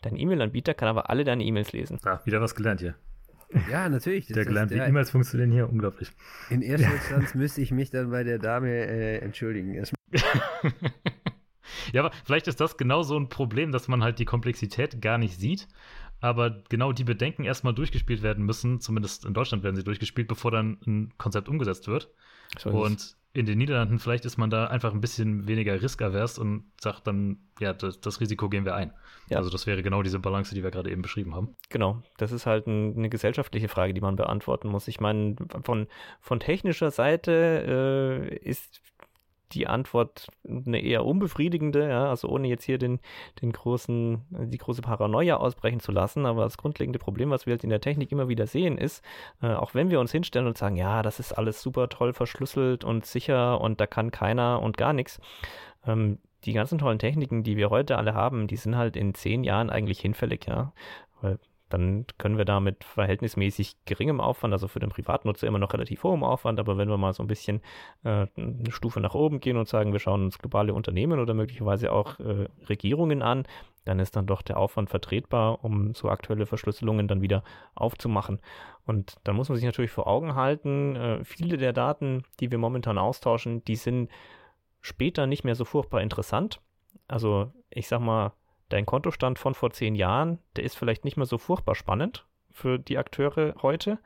[0.00, 2.00] Dein E-Mail-Anbieter kann aber alle deine E-Mails lesen.
[2.02, 2.94] Ja, wieder was gelernt hier.
[3.70, 4.28] Ja, natürlich.
[4.28, 6.10] der gelernt, wie E-Mails funktionieren hier, unglaublich.
[6.48, 9.74] In erster Instanz müsste ich mich dann bei der Dame äh, entschuldigen.
[11.92, 15.18] ja, aber vielleicht ist das genau so ein Problem, dass man halt die Komplexität gar
[15.18, 15.68] nicht sieht
[16.26, 20.50] aber genau die Bedenken erstmal durchgespielt werden müssen, zumindest in Deutschland werden sie durchgespielt, bevor
[20.50, 22.10] dann ein Konzept umgesetzt wird.
[22.58, 26.64] So und in den Niederlanden vielleicht ist man da einfach ein bisschen weniger riskavers und
[26.80, 28.92] sagt dann, ja, das, das Risiko gehen wir ein.
[29.28, 29.36] Ja.
[29.38, 31.54] Also das wäre genau diese Balance, die wir gerade eben beschrieben haben.
[31.68, 34.88] Genau, das ist halt ein, eine gesellschaftliche Frage, die man beantworten muss.
[34.88, 35.86] Ich meine, von,
[36.20, 38.80] von technischer Seite äh, ist
[39.52, 43.00] die Antwort eine eher unbefriedigende, ja, also ohne jetzt hier den,
[43.40, 46.26] den großen, die große Paranoia ausbrechen zu lassen.
[46.26, 49.04] Aber das grundlegende Problem, was wir halt in der Technik immer wieder sehen, ist,
[49.42, 52.84] äh, auch wenn wir uns hinstellen und sagen, ja, das ist alles super toll verschlüsselt
[52.84, 55.20] und sicher und da kann keiner und gar nichts,
[55.86, 59.44] ähm, die ganzen tollen Techniken, die wir heute alle haben, die sind halt in zehn
[59.44, 60.72] Jahren eigentlich hinfällig, ja.
[61.20, 65.72] Weil dann können wir da mit verhältnismäßig geringem Aufwand, also für den Privatnutzer immer noch
[65.72, 67.60] relativ hohem Aufwand, aber wenn wir mal so ein bisschen
[68.04, 71.90] äh, eine Stufe nach oben gehen und sagen, wir schauen uns globale Unternehmen oder möglicherweise
[71.90, 73.44] auch äh, Regierungen an,
[73.84, 77.42] dann ist dann doch der Aufwand vertretbar, um so aktuelle Verschlüsselungen dann wieder
[77.74, 78.40] aufzumachen.
[78.84, 82.58] Und dann muss man sich natürlich vor Augen halten, äh, viele der Daten, die wir
[82.58, 84.10] momentan austauschen, die sind
[84.80, 86.60] später nicht mehr so furchtbar interessant.
[87.08, 88.32] Also ich sag mal,
[88.68, 92.78] dein Kontostand von vor zehn Jahren, der ist vielleicht nicht mehr so furchtbar spannend für
[92.78, 93.98] die Akteure heute.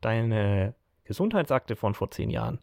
[0.00, 2.60] Deine Gesundheitsakte von vor zehn Jahren,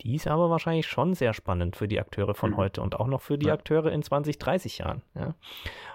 [0.00, 2.56] die ist aber wahrscheinlich schon sehr spannend für die Akteure von mhm.
[2.56, 3.54] heute und auch noch für die ja.
[3.54, 5.02] Akteure in 20, 30 Jahren.
[5.14, 5.34] Ja.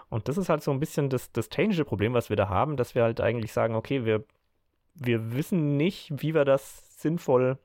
[0.09, 2.77] Und das ist halt so ein bisschen das, das technische Problem, was wir da haben,
[2.77, 4.23] dass wir halt eigentlich sagen, okay, wir,
[4.95, 7.57] wir wissen nicht, wie wir das sinnvoll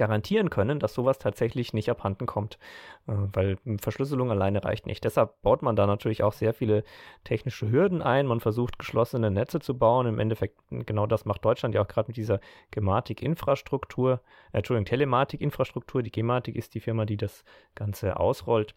[0.00, 2.58] garantieren können, dass sowas tatsächlich nicht abhanden kommt,
[3.06, 5.04] äh, weil Verschlüsselung alleine reicht nicht.
[5.04, 6.84] Deshalb baut man da natürlich auch sehr viele
[7.22, 8.26] technische Hürden ein.
[8.26, 10.06] Man versucht geschlossene Netze zu bauen.
[10.06, 16.02] Im Endeffekt genau das macht Deutschland ja auch gerade mit dieser Gematik-Infrastruktur, äh, Entschuldigung, Telematik-Infrastruktur.
[16.02, 18.74] Die Gematik ist die Firma, die das Ganze ausrollt.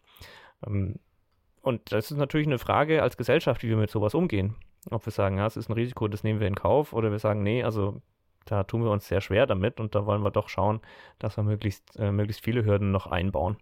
[0.67, 0.99] Ähm,
[1.61, 4.55] und das ist natürlich eine Frage als Gesellschaft, wie wir mit sowas umgehen.
[4.91, 7.19] Ob wir sagen, ja, es ist ein Risiko, das nehmen wir in Kauf, oder wir
[7.19, 8.01] sagen, nee, also
[8.45, 10.81] da tun wir uns sehr schwer damit und da wollen wir doch schauen,
[11.19, 13.57] dass wir möglichst, äh, möglichst viele Hürden noch einbauen.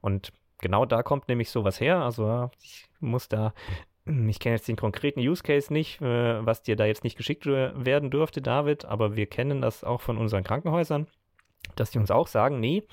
[0.00, 2.02] Und genau da kommt nämlich sowas her.
[2.02, 3.54] Also ich muss da,
[4.04, 7.46] ich kenne jetzt den konkreten Use Case nicht, äh, was dir da jetzt nicht geschickt
[7.46, 11.06] werden dürfte, David, aber wir kennen das auch von unseren Krankenhäusern,
[11.74, 12.84] dass die uns auch sagen, nee,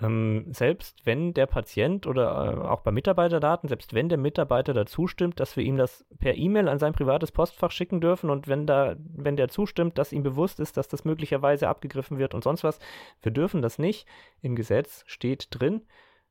[0.00, 5.06] ähm, selbst wenn der Patient oder äh, auch bei Mitarbeiterdaten, selbst wenn der Mitarbeiter dazu
[5.06, 8.66] stimmt, dass wir ihm das per E-Mail an sein privates Postfach schicken dürfen und wenn
[8.66, 12.64] da, wenn der zustimmt, dass ihm bewusst ist, dass das möglicherweise abgegriffen wird und sonst
[12.64, 12.78] was,
[13.22, 14.06] wir dürfen das nicht.
[14.40, 15.82] Im Gesetz steht drin,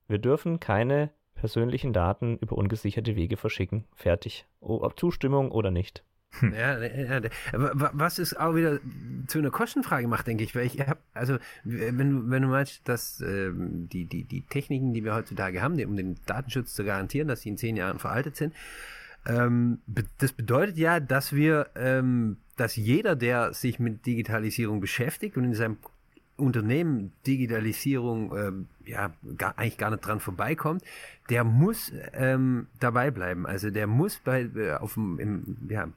[0.08, 3.86] wir dürfen keine persönlichen Daten über ungesicherte Wege verschicken.
[3.94, 4.46] Fertig.
[4.60, 6.04] Ob Zustimmung oder nicht.
[6.40, 6.54] Hm.
[6.54, 7.22] Ja, ja,
[7.54, 8.80] was es auch wieder
[9.28, 12.88] zu einer Kostenfrage macht, denke ich, weil ich habe, also wenn du, wenn du meinst,
[12.88, 17.28] dass ähm, die, die, die Techniken, die wir heutzutage haben, um den Datenschutz zu garantieren,
[17.28, 18.54] dass sie in zehn Jahren veraltet sind,
[19.26, 19.80] ähm,
[20.20, 25.54] das bedeutet ja, dass wir, ähm, dass jeder, der sich mit Digitalisierung beschäftigt und in
[25.54, 25.78] seinem
[26.38, 30.84] Unternehmen Digitalisierung ähm, ja gar, eigentlich gar nicht dran vorbeikommt,
[31.30, 33.46] der muss ähm, dabei bleiben.
[33.46, 35.90] Also der muss bei äh, auf im, ja,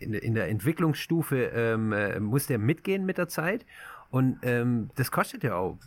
[0.00, 3.64] in, in der Entwicklungsstufe ähm, äh, muss der mitgehen mit der Zeit
[4.12, 5.78] und ähm, das kostet ja auch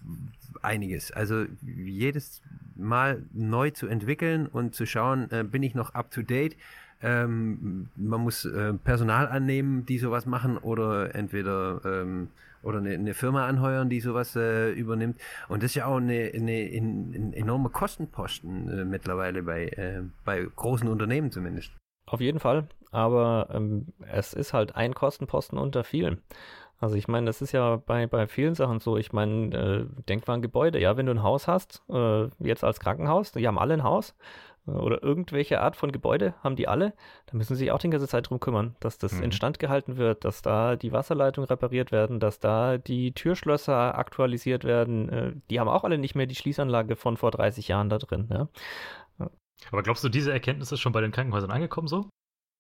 [0.64, 1.12] einiges.
[1.12, 2.42] Also jedes
[2.76, 6.58] Mal neu zu entwickeln und zu schauen, äh, bin ich noch up to date.
[7.04, 12.30] Ähm, man muss äh, Personal annehmen, die sowas machen oder entweder ähm,
[12.66, 15.20] oder eine, eine Firma anheuern, die sowas äh, übernimmt.
[15.48, 20.46] Und das ist ja auch eine, eine, eine enorme Kostenposten äh, mittlerweile bei, äh, bei
[20.56, 21.72] großen Unternehmen zumindest.
[22.08, 26.22] Auf jeden Fall, aber ähm, es ist halt ein Kostenposten unter vielen.
[26.80, 28.98] Also ich meine, das ist ja bei, bei vielen Sachen so.
[28.98, 30.80] Ich meine, äh, denk mal an Gebäude.
[30.80, 34.16] Ja, wenn du ein Haus hast, äh, jetzt als Krankenhaus, die haben alle ein Haus,
[34.68, 36.94] oder irgendwelche Art von Gebäude haben die alle,
[37.28, 39.24] da müssen sie sich auch die ganze Zeit drum kümmern, dass das mhm.
[39.24, 45.10] instand gehalten wird, dass da die Wasserleitungen repariert werden, dass da die Türschlösser aktualisiert werden.
[45.10, 48.28] Äh, die haben auch alle nicht mehr die Schließanlage von vor 30 Jahren da drin.
[48.32, 48.48] Ja.
[49.72, 52.10] Aber glaubst du, diese Erkenntnis ist schon bei den Krankenhäusern angekommen so?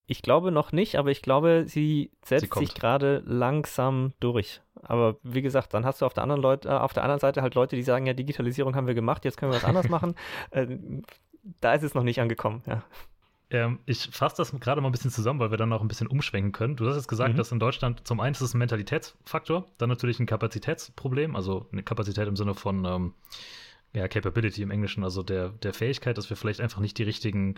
[0.08, 4.62] Ich glaube noch nicht, aber ich glaube, sie setzt sie sich gerade langsam durch.
[4.84, 7.42] Aber wie gesagt, dann hast du auf der anderen Leute, äh, auf der anderen Seite
[7.42, 10.14] halt Leute, die sagen, ja, Digitalisierung haben wir gemacht, jetzt können wir was anderes machen.
[10.52, 10.78] Äh,
[11.62, 12.84] da ist es noch nicht angekommen, ja.
[13.52, 16.08] Ähm, ich fasse das gerade mal ein bisschen zusammen, weil wir dann noch ein bisschen
[16.08, 16.76] umschwenken können.
[16.76, 17.38] Du hast jetzt gesagt, mhm.
[17.38, 21.84] dass in Deutschland zum einen ist es ein Mentalitätsfaktor, dann natürlich ein Kapazitätsproblem, also eine
[21.84, 23.14] Kapazität im Sinne von ähm,
[23.94, 27.56] ja, Capability im Englischen, also der, der Fähigkeit, dass wir vielleicht einfach nicht die richtigen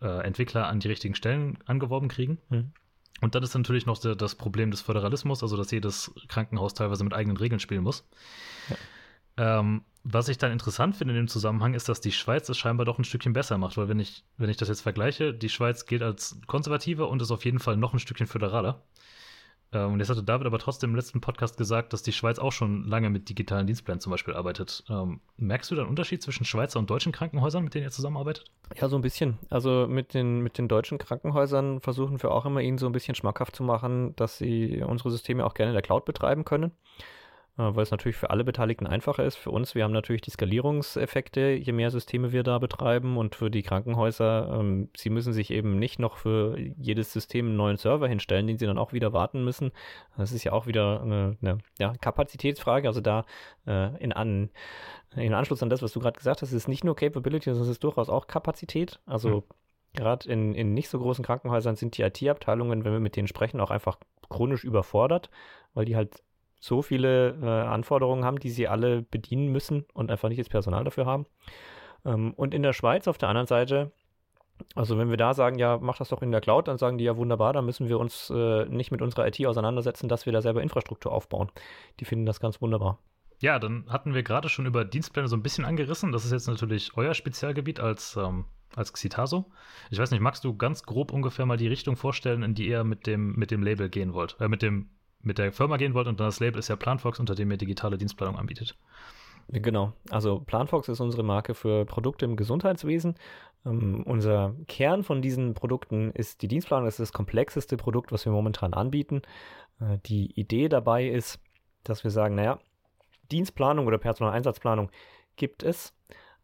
[0.00, 2.38] äh, Entwickler an die richtigen Stellen angeworben kriegen.
[2.48, 2.72] Mhm.
[3.20, 7.04] Und dann ist natürlich noch der, das Problem des Föderalismus, also dass jedes Krankenhaus teilweise
[7.04, 8.06] mit eigenen Regeln spielen muss.
[8.68, 9.60] Ja.
[9.60, 12.84] Ähm, was ich dann interessant finde in dem Zusammenhang ist, dass die Schweiz es scheinbar
[12.84, 15.86] doch ein Stückchen besser macht, weil wenn ich, wenn ich das jetzt vergleiche, die Schweiz
[15.86, 18.82] gilt als konservativer und ist auf jeden Fall noch ein Stückchen föderaler.
[19.72, 22.52] Ähm, und jetzt hatte David aber trotzdem im letzten Podcast gesagt, dass die Schweiz auch
[22.52, 24.84] schon lange mit digitalen Dienstplänen zum Beispiel arbeitet.
[24.90, 28.44] Ähm, merkst du da einen Unterschied zwischen Schweizer und deutschen Krankenhäusern, mit denen ihr zusammenarbeitet?
[28.78, 29.38] Ja, so ein bisschen.
[29.48, 33.14] Also mit den, mit den deutschen Krankenhäusern versuchen wir auch immer, ihnen so ein bisschen
[33.14, 36.72] schmackhaft zu machen, dass sie unsere Systeme auch gerne in der Cloud betreiben können.
[37.56, 39.36] Äh, weil es natürlich für alle Beteiligten einfacher ist.
[39.36, 43.48] Für uns, wir haben natürlich die Skalierungseffekte, je mehr Systeme wir da betreiben und für
[43.48, 48.08] die Krankenhäuser, ähm, sie müssen sich eben nicht noch für jedes System einen neuen Server
[48.08, 49.70] hinstellen, den sie dann auch wieder warten müssen.
[50.16, 53.24] Das ist ja auch wieder eine, eine ja, Kapazitätsfrage, also da
[53.66, 54.50] äh, in, an,
[55.14, 57.70] in Anschluss an das, was du gerade gesagt hast, ist nicht nur Capability, sondern es
[57.70, 59.00] ist durchaus auch Kapazität.
[59.06, 59.42] Also mhm.
[59.96, 63.60] Gerade in, in nicht so großen Krankenhäusern sind die IT-Abteilungen, wenn wir mit denen sprechen,
[63.60, 63.96] auch einfach
[64.28, 65.30] chronisch überfordert,
[65.72, 66.24] weil die halt
[66.64, 70.82] so viele äh, Anforderungen haben, die sie alle bedienen müssen und einfach nicht das Personal
[70.82, 71.26] dafür haben.
[72.06, 73.92] Ähm, und in der Schweiz auf der anderen Seite,
[74.74, 77.04] also wenn wir da sagen, ja, mach das doch in der Cloud, dann sagen die
[77.04, 80.40] ja wunderbar, dann müssen wir uns äh, nicht mit unserer IT auseinandersetzen, dass wir da
[80.40, 81.50] selber Infrastruktur aufbauen.
[82.00, 82.98] Die finden das ganz wunderbar.
[83.40, 86.12] Ja, dann hatten wir gerade schon über Dienstpläne so ein bisschen angerissen.
[86.12, 89.50] Das ist jetzt natürlich euer Spezialgebiet als, ähm, als Xitaso.
[89.90, 92.84] Ich weiß nicht, magst du ganz grob ungefähr mal die Richtung vorstellen, in die ihr
[92.84, 94.36] mit dem, mit dem Label gehen wollt?
[94.40, 94.88] Äh, mit dem
[95.24, 97.56] mit der Firma gehen wollt und dann das Label ist ja Planfox, unter dem ihr
[97.56, 98.76] digitale Dienstplanung anbietet.
[99.48, 103.16] Genau, also Planfox ist unsere Marke für Produkte im Gesundheitswesen.
[103.66, 106.86] Ähm, unser Kern von diesen Produkten ist die Dienstplanung.
[106.86, 109.22] Das ist das komplexeste Produkt, was wir momentan anbieten.
[109.80, 111.40] Äh, die Idee dabei ist,
[111.82, 112.58] dass wir sagen, naja,
[113.30, 114.90] Dienstplanung oder Personaleinsatzplanung
[115.36, 115.94] gibt es,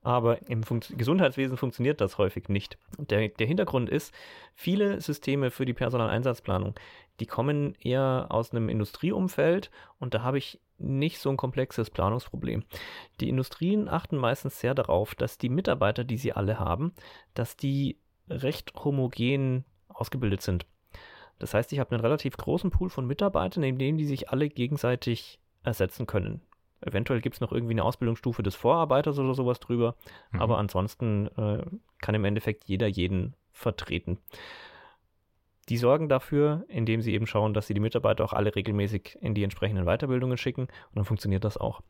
[0.03, 2.79] aber im Fun Gesundheitswesen funktioniert das häufig nicht.
[2.99, 4.15] Der, der Hintergrund ist,
[4.55, 6.75] viele Systeme für die Personaleinsatzplanung,
[7.21, 12.65] die kommen eher aus einem Industrieumfeld und da habe ich nicht so ein komplexes Planungsproblem.
[13.21, 16.93] Die Industrien achten meistens sehr darauf, dass die Mitarbeiter, die sie alle haben,
[17.35, 20.67] dass die recht homogen ausgebildet sind.
[21.39, 24.49] Das heißt, ich habe einen relativ großen Pool von Mitarbeitern, in dem die sich alle
[24.49, 26.43] gegenseitig ersetzen können.
[26.81, 29.97] Eventuell gibt es noch irgendwie eine Ausbildungsstufe des Vorarbeiters oder sowas drüber,
[30.33, 30.41] mhm.
[30.41, 31.63] aber ansonsten äh,
[31.99, 34.19] kann im Endeffekt jeder jeden vertreten.
[35.71, 39.35] Die sorgen dafür, indem sie eben schauen, dass sie die Mitarbeiter auch alle regelmäßig in
[39.35, 41.81] die entsprechenden Weiterbildungen schicken und dann funktioniert das auch.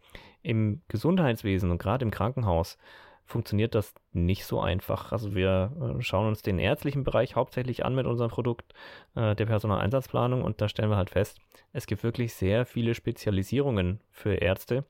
[0.43, 2.77] Im Gesundheitswesen und gerade im Krankenhaus
[3.25, 5.13] funktioniert das nicht so einfach.
[5.13, 8.75] Also wir äh, schauen uns den ärztlichen Bereich hauptsächlich an mit unserem Produkt
[9.15, 11.39] äh, der Personaleinsatzplanung und da stellen wir halt fest,
[11.73, 14.85] es gibt wirklich sehr viele Spezialisierungen für Ärzte.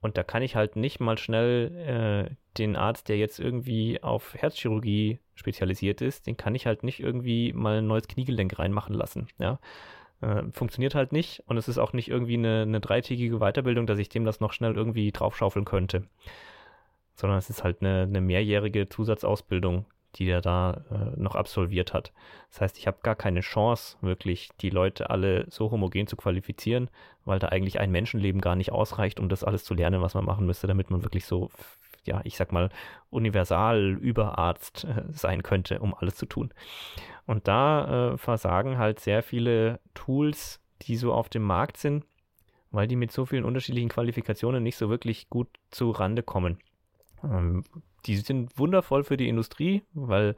[0.00, 4.34] Und da kann ich halt nicht mal schnell äh, den Arzt, der jetzt irgendwie auf
[4.34, 9.28] Herzchirurgie spezialisiert ist, den kann ich halt nicht irgendwie mal ein neues Kniegelenk reinmachen lassen.
[9.38, 9.58] Ja,
[10.20, 13.98] äh, funktioniert halt nicht und es ist auch nicht irgendwie eine, eine dreitägige Weiterbildung, dass
[13.98, 16.04] ich dem das noch schnell irgendwie draufschaufeln könnte
[17.18, 19.84] sondern es ist halt eine, eine mehrjährige Zusatzausbildung,
[20.16, 22.12] die er da äh, noch absolviert hat.
[22.50, 26.90] Das heißt, ich habe gar keine Chance, wirklich die Leute alle so homogen zu qualifizieren,
[27.24, 30.24] weil da eigentlich ein Menschenleben gar nicht ausreicht, um das alles zu lernen, was man
[30.24, 31.50] machen müsste, damit man wirklich so,
[32.04, 32.70] ja, ich sag mal,
[33.10, 36.52] universal Überarzt äh, sein könnte, um alles zu tun.
[37.26, 42.04] Und da äh, versagen halt sehr viele Tools, die so auf dem Markt sind,
[42.70, 46.58] weil die mit so vielen unterschiedlichen Qualifikationen nicht so wirklich gut zu Rande kommen.
[47.22, 47.64] Ähm,
[48.08, 50.34] die sind wundervoll für die Industrie, weil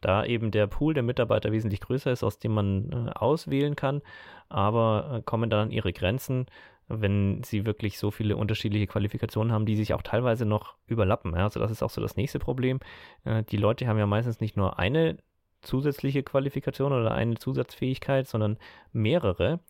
[0.00, 4.02] da eben der Pool der Mitarbeiter wesentlich größer ist, aus dem man äh, auswählen kann,
[4.48, 6.46] aber äh, kommen dann an ihre Grenzen,
[6.88, 11.32] wenn sie wirklich so viele unterschiedliche Qualifikationen haben, die sich auch teilweise noch überlappen.
[11.34, 11.44] Ja?
[11.44, 12.80] Also das ist auch so das nächste Problem.
[13.24, 15.16] Äh, die Leute haben ja meistens nicht nur eine
[15.62, 18.58] zusätzliche Qualifikation oder eine Zusatzfähigkeit, sondern
[18.92, 19.60] mehrere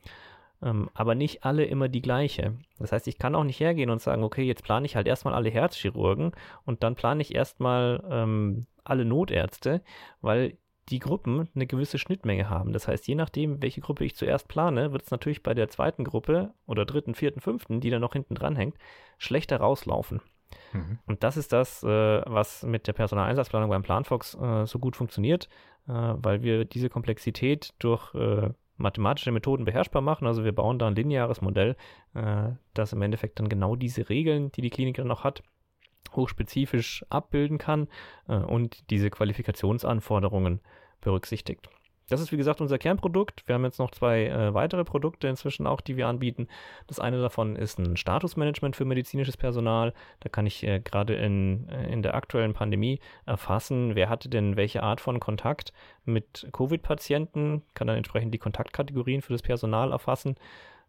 [0.62, 2.54] ähm, aber nicht alle immer die gleiche.
[2.78, 5.34] Das heißt, ich kann auch nicht hergehen und sagen, okay, jetzt plane ich halt erstmal
[5.34, 6.32] alle Herzchirurgen
[6.64, 9.82] und dann plane ich erstmal ähm, alle Notärzte,
[10.20, 10.56] weil
[10.88, 12.72] die Gruppen eine gewisse Schnittmenge haben.
[12.72, 16.04] Das heißt, je nachdem, welche Gruppe ich zuerst plane, wird es natürlich bei der zweiten
[16.04, 18.76] Gruppe oder dritten, vierten, fünften, die dann noch hinten dran hängt,
[19.18, 20.20] schlechter rauslaufen.
[20.72, 20.98] Mhm.
[21.06, 25.48] Und das ist das, äh, was mit der Personaleinsatzplanung beim Planfox äh, so gut funktioniert,
[25.86, 30.26] äh, weil wir diese Komplexität durch äh, mathematische Methoden beherrschbar machen.
[30.26, 31.76] Also wir bauen da ein lineares Modell,
[32.14, 35.42] äh, das im Endeffekt dann genau diese Regeln, die die Klinik dann noch hat,
[36.12, 37.88] hochspezifisch abbilden kann
[38.28, 40.60] äh, und diese Qualifikationsanforderungen
[41.00, 41.68] berücksichtigt.
[42.12, 43.42] Das ist wie gesagt unser Kernprodukt.
[43.46, 46.46] Wir haben jetzt noch zwei äh, weitere Produkte inzwischen auch, die wir anbieten.
[46.86, 49.94] Das eine davon ist ein Statusmanagement für medizinisches Personal.
[50.20, 54.58] Da kann ich äh, gerade in, äh, in der aktuellen Pandemie erfassen, wer hatte denn
[54.58, 55.72] welche Art von Kontakt
[56.04, 60.34] mit Covid-Patienten, kann dann entsprechend die Kontaktkategorien für das Personal erfassen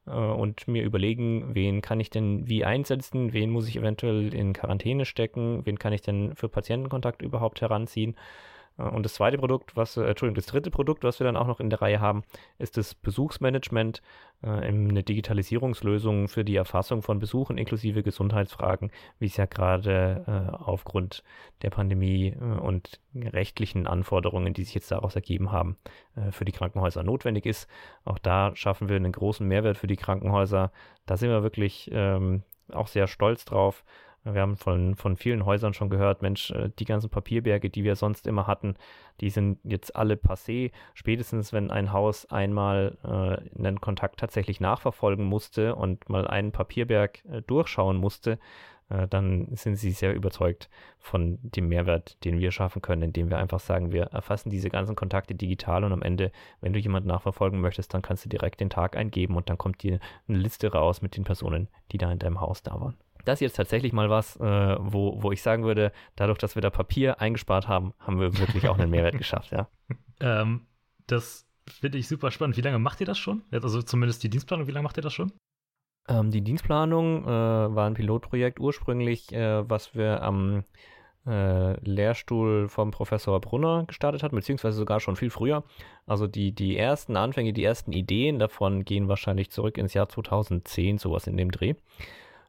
[0.05, 4.51] äh, und mir überlegen, wen kann ich denn wie einsetzen, wen muss ich eventuell in
[4.51, 8.17] Quarantäne stecken, wen kann ich denn für Patientenkontakt überhaupt heranziehen.
[8.77, 11.47] Äh, und das zweite Produkt, was, äh, Entschuldigung, das dritte Produkt, was wir dann auch
[11.47, 12.23] noch in der Reihe haben,
[12.57, 14.01] ist das Besuchsmanagement,
[14.41, 21.23] äh, eine Digitalisierungslösung für die Erfassung von Besuchen inklusive Gesundheitsfragen, wie es ja gerade aufgrund
[21.61, 25.77] der Pandemie und rechtlichen Anforderungen, die sich jetzt daraus ergeben haben,
[26.31, 27.69] für die Krankenhäuser notwendig ist.
[28.05, 30.71] Auch da schaffen wir einen großen Mehrwert für die Krankenhäuser.
[31.05, 33.83] Da sind wir wirklich ähm, auch sehr stolz drauf.
[34.25, 37.95] Wir haben von, von vielen Häusern schon gehört, Mensch, äh, die ganzen Papierberge, die wir
[37.95, 38.75] sonst immer hatten,
[39.21, 40.71] die sind jetzt alle passé.
[40.93, 47.23] Spätestens, wenn ein Haus einmal äh, einen Kontakt tatsächlich nachverfolgen musste und mal einen Papierberg
[47.25, 48.39] äh, durchschauen musste,
[48.89, 53.39] äh, dann sind sie sehr überzeugt von dem Mehrwert, den wir schaffen können, indem wir
[53.39, 56.31] einfach sagen, wir erfassen diese ganzen Kontakte digital und am Ende,
[56.61, 59.83] wenn du jemanden nachverfolgen möchtest, dann kannst du direkt den Tag eingeben und dann kommt
[59.83, 63.35] dir eine Liste raus mit den Personen, die da in deinem Haus da waren das
[63.35, 66.69] ist jetzt tatsächlich mal was, äh, wo, wo ich sagen würde, dadurch, dass wir da
[66.69, 69.67] Papier eingespart haben, haben wir wirklich auch einen Mehrwert geschafft, ja.
[70.19, 70.67] Ähm,
[71.07, 72.55] das finde ich super spannend.
[72.55, 73.41] Wie lange macht ihr das schon?
[73.51, 75.33] Also zumindest die Dienstplanung, wie lange macht ihr das schon?
[76.07, 80.63] Ähm, die Dienstplanung äh, war ein Pilotprojekt ursprünglich, äh, was wir am
[81.25, 85.63] äh, Lehrstuhl vom Professor Brunner gestartet hatten, beziehungsweise sogar schon viel früher.
[86.05, 90.97] Also die, die ersten Anfänge, die ersten Ideen davon gehen wahrscheinlich zurück ins Jahr 2010,
[90.97, 91.75] sowas in dem Dreh.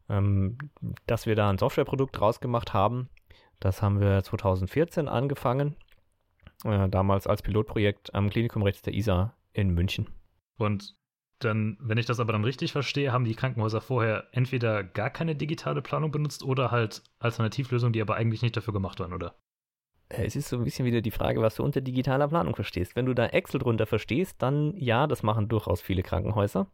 [0.08, 0.58] Ähm,
[1.06, 3.08] dass wir da ein Softwareprodukt rausgemacht haben,
[3.60, 5.76] das haben wir 2014 angefangen,
[6.64, 10.08] äh, damals als Pilotprojekt am Klinikum rechts der ISA in München.
[10.58, 10.96] Und
[11.38, 15.34] dann, wenn ich das aber dann richtig verstehe, haben die Krankenhäuser vorher entweder gar keine
[15.34, 19.34] digitale Planung benutzt oder halt Alternativlösungen, die aber eigentlich nicht dafür gemacht waren, oder?
[20.08, 22.96] Äh, es ist so ein bisschen wieder die Frage, was du unter digitaler Planung verstehst.
[22.96, 26.66] Wenn du da Excel drunter verstehst, dann ja, das machen durchaus viele Krankenhäuser.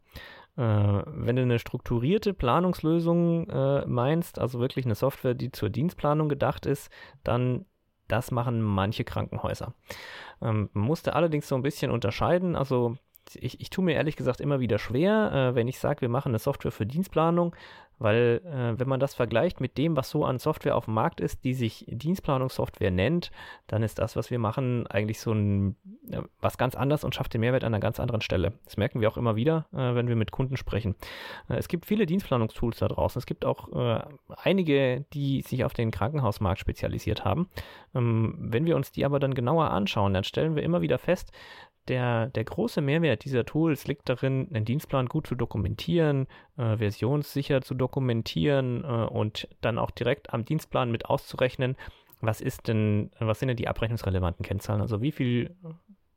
[0.57, 6.29] Äh, wenn du eine strukturierte Planungslösung äh, meinst, also wirklich eine Software, die zur Dienstplanung
[6.29, 6.89] gedacht ist,
[7.23, 7.65] dann
[8.07, 9.73] das machen manche Krankenhäuser.
[10.41, 12.55] Ähm, musste allerdings so ein bisschen unterscheiden.
[12.55, 12.97] Also
[13.33, 16.29] ich, ich tue mir ehrlich gesagt immer wieder schwer, äh, wenn ich sage, wir machen
[16.29, 17.55] eine Software für Dienstplanung,
[18.01, 21.21] weil äh, wenn man das vergleicht mit dem, was so an Software auf dem Markt
[21.21, 23.31] ist, die sich Dienstplanungssoftware nennt,
[23.67, 25.75] dann ist das, was wir machen, eigentlich so ein
[26.09, 28.53] ja, was ganz anderes und schafft den Mehrwert an einer ganz anderen Stelle.
[28.65, 30.95] Das merken wir auch immer wieder, äh, wenn wir mit Kunden sprechen.
[31.47, 33.19] Äh, es gibt viele Dienstplanungstools da draußen.
[33.19, 34.01] Es gibt auch äh,
[34.35, 37.49] einige, die sich auf den Krankenhausmarkt spezialisiert haben.
[37.93, 41.31] Ähm, wenn wir uns die aber dann genauer anschauen, dann stellen wir immer wieder fest,
[41.87, 46.27] der, der große Mehrwert dieser Tools liegt darin, einen Dienstplan gut zu dokumentieren,
[46.57, 51.75] äh, versionssicher zu dokumentieren äh, und dann auch direkt am Dienstplan mit auszurechnen,
[52.21, 54.81] was ist denn, was sind denn die abrechnungsrelevanten Kennzahlen?
[54.81, 55.55] Also wie viel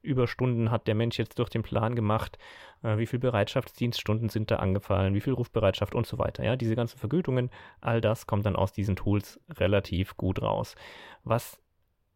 [0.03, 2.39] Überstunden hat der Mensch jetzt durch den Plan gemacht,
[2.83, 6.45] äh, wie viel Bereitschaftsdienststunden sind da angefallen, wie viel Rufbereitschaft und so weiter.
[6.45, 7.51] Ja, diese ganzen Vergütungen,
[7.81, 10.77] all das kommt dann aus diesen Tools relativ gut raus.
[11.25, 11.59] Was,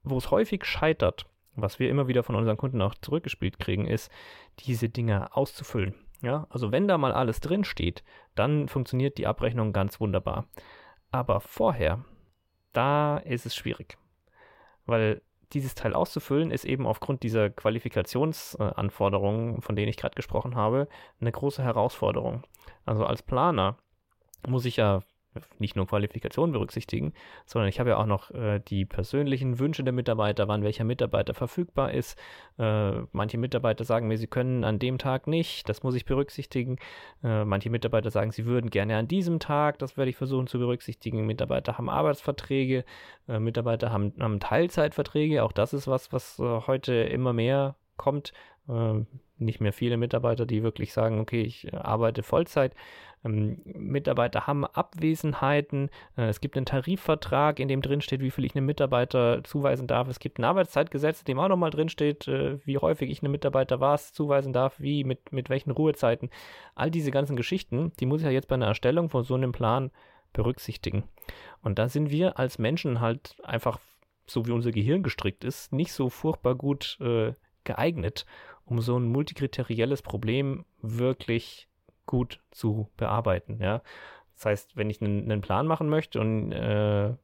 [0.02, 1.26] wo es häufig scheitert,
[1.60, 4.10] was wir immer wieder von unseren Kunden auch zurückgespielt kriegen, ist,
[4.60, 5.94] diese Dinge auszufüllen.
[6.20, 8.02] Ja, also wenn da mal alles drin steht,
[8.34, 10.46] dann funktioniert die Abrechnung ganz wunderbar.
[11.10, 12.04] Aber vorher,
[12.72, 13.96] da ist es schwierig.
[14.84, 20.88] Weil dieses Teil auszufüllen ist eben aufgrund dieser Qualifikationsanforderungen, von denen ich gerade gesprochen habe,
[21.20, 22.42] eine große Herausforderung.
[22.84, 23.78] Also als Planer
[24.46, 25.00] muss ich ja
[25.58, 27.12] nicht nur Qualifikationen berücksichtigen,
[27.46, 31.34] sondern ich habe ja auch noch äh, die persönlichen Wünsche der Mitarbeiter, wann welcher Mitarbeiter
[31.34, 32.18] verfügbar ist.
[32.58, 36.76] Äh, manche Mitarbeiter sagen mir, sie können an dem Tag nicht, das muss ich berücksichtigen.
[37.22, 40.58] Äh, manche Mitarbeiter sagen, sie würden gerne an diesem Tag, das werde ich versuchen zu
[40.58, 41.26] berücksichtigen.
[41.26, 42.84] Mitarbeiter haben Arbeitsverträge,
[43.28, 48.32] äh, Mitarbeiter haben, haben, Teilzeitverträge, auch das ist was, was äh, heute immer mehr kommt.
[49.38, 52.74] Äh, nicht mehr viele Mitarbeiter, die wirklich sagen, okay, ich arbeite Vollzeit.
[53.24, 55.90] Ähm, Mitarbeiter haben Abwesenheiten.
[56.16, 59.86] Äh, es gibt einen Tarifvertrag, in dem drin steht, wie viel ich einem Mitarbeiter zuweisen
[59.86, 60.08] darf.
[60.08, 63.32] Es gibt ein Arbeitszeitgesetz, in dem auch nochmal drin steht, äh, wie häufig ich einem
[63.32, 66.30] Mitarbeiter was zuweisen darf, wie, mit, mit welchen Ruhezeiten.
[66.74, 69.52] All diese ganzen Geschichten, die muss ich ja jetzt bei einer Erstellung von so einem
[69.52, 69.90] Plan
[70.32, 71.04] berücksichtigen.
[71.62, 73.78] Und da sind wir als Menschen halt einfach,
[74.26, 77.32] so wie unser Gehirn gestrickt ist, nicht so furchtbar gut äh,
[77.64, 78.24] geeignet,
[78.68, 81.68] um so ein multikriterielles Problem wirklich
[82.06, 83.58] gut zu bearbeiten.
[83.60, 83.82] Ja?
[84.34, 87.14] Das heißt, wenn ich einen, einen Plan machen möchte und äh,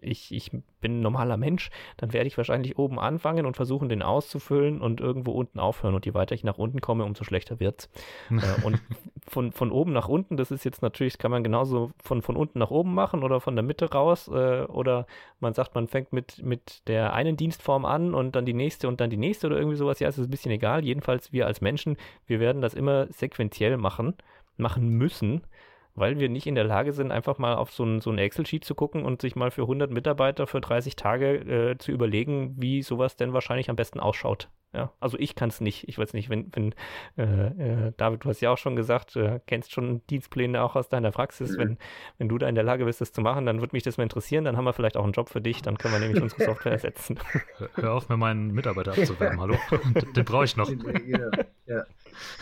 [0.00, 4.02] ich, ich bin ein normaler Mensch, dann werde ich wahrscheinlich oben anfangen und versuchen, den
[4.02, 5.94] auszufüllen und irgendwo unten aufhören.
[5.94, 7.90] Und je weiter ich nach unten komme, umso schlechter wird's.
[8.30, 8.80] äh, und
[9.26, 12.58] von, von oben nach unten, das ist jetzt natürlich, kann man genauso von, von unten
[12.58, 14.28] nach oben machen oder von der Mitte raus.
[14.28, 15.06] Äh, oder
[15.40, 19.00] man sagt, man fängt mit, mit der einen Dienstform an und dann die nächste und
[19.00, 20.00] dann die nächste oder irgendwie sowas.
[20.00, 20.84] Ja, es ist ein bisschen egal.
[20.84, 21.96] Jedenfalls wir als Menschen,
[22.26, 24.14] wir werden das immer sequenziell machen,
[24.56, 25.42] machen müssen
[25.98, 28.64] weil wir nicht in der Lage sind, einfach mal auf so ein, so ein Excel-Sheet
[28.64, 32.82] zu gucken und sich mal für 100 Mitarbeiter für 30 Tage äh, zu überlegen, wie
[32.82, 34.48] sowas denn wahrscheinlich am besten ausschaut.
[34.74, 35.88] Ja, also ich kann es nicht.
[35.88, 36.74] Ich weiß nicht, wenn, wenn
[37.16, 40.90] äh, äh, David, du hast ja auch schon gesagt, äh, kennst schon Dienstpläne auch aus
[40.90, 41.52] deiner Praxis.
[41.52, 41.58] Mhm.
[41.58, 41.78] Wenn,
[42.18, 44.02] wenn du da in der Lage bist, das zu machen, dann würde mich das mal
[44.02, 44.44] interessieren.
[44.44, 45.62] Dann haben wir vielleicht auch einen Job für dich.
[45.62, 47.18] Dann können wir nämlich unsere Software ersetzen.
[47.76, 49.40] Hör auf, mir meinen Mitarbeiter abzuwerben.
[49.40, 49.56] Hallo?
[49.94, 50.70] Den, den brauche ich noch.
[51.06, 51.30] Ja.
[51.66, 51.84] ja.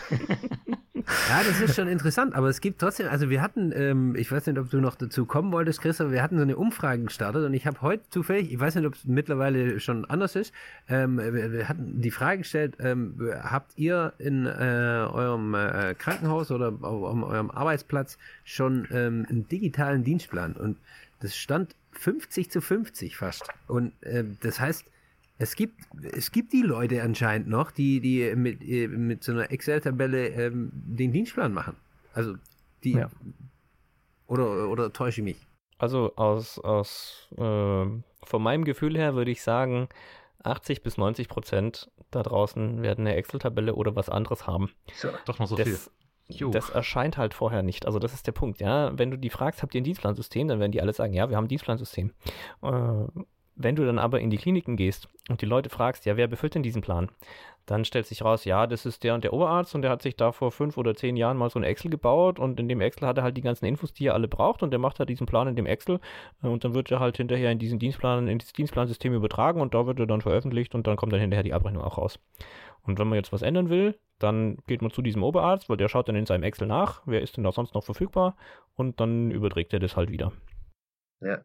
[1.29, 4.45] Ja, das ist schon interessant, aber es gibt trotzdem, also wir hatten, ähm, ich weiß
[4.47, 7.45] nicht, ob du noch dazu kommen wolltest, Chris, aber wir hatten so eine Umfrage gestartet
[7.45, 10.53] und ich habe heute zufällig, ich weiß nicht, ob es mittlerweile schon anders ist,
[10.89, 16.51] ähm, wir, wir, hatten die Frage gestellt, ähm, habt ihr in äh, eurem äh, Krankenhaus
[16.51, 20.53] oder auf, auf, eurem Arbeitsplatz schon ähm, einen digitalen Dienstplan?
[20.53, 20.77] Und
[21.21, 23.47] das stand 50 zu 50 fast.
[23.67, 24.85] Und äh, das heißt,
[25.37, 29.51] es gibt, es gibt die Leute anscheinend noch, die, die mit, äh, mit so einer
[29.51, 31.75] Excel-Tabelle ähm, den Dienstplan machen.
[32.13, 32.35] Also
[32.83, 33.09] die ja.
[34.25, 35.47] oder, oder täusche ich mich?
[35.77, 39.89] Also aus, aus äh, von meinem Gefühl her würde ich sagen,
[40.43, 44.71] 80 bis 90 Prozent da draußen werden eine Excel-Tabelle oder was anderes haben.
[44.93, 45.91] So, doch noch so das,
[46.29, 46.51] viel.
[46.51, 47.85] Das erscheint halt vorher nicht.
[47.85, 48.97] Also das ist der Punkt, ja.
[48.97, 51.37] Wenn du die fragst, habt ihr ein Dienstplansystem, dann werden die alle sagen, ja, wir
[51.37, 52.11] haben ein Dienstplansystem.
[52.63, 53.05] Äh,
[53.57, 56.55] wenn du dann aber in die Kliniken gehst und die Leute fragst, ja, wer befüllt
[56.55, 57.09] denn diesen Plan?
[57.65, 60.15] Dann stellt sich raus, ja, das ist der und der Oberarzt und der hat sich
[60.15, 63.07] da vor fünf oder zehn Jahren mal so ein Excel gebaut und in dem Excel
[63.07, 65.27] hat er halt die ganzen Infos, die er alle braucht und der macht halt diesen
[65.27, 65.99] Plan in dem Excel
[66.43, 69.73] äh, und dann wird er halt hinterher in diesen Dienstplan, in das Dienstplansystem übertragen und
[69.73, 72.19] da wird er dann veröffentlicht und dann kommt dann hinterher die Abrechnung auch raus.
[72.83, 75.89] Und wenn man jetzt was ändern will, dann geht man zu diesem Oberarzt, weil der
[75.89, 78.37] schaut dann in seinem Excel nach, wer ist denn da sonst noch verfügbar
[78.75, 80.31] und dann überträgt er das halt wieder.
[81.19, 81.41] Ja.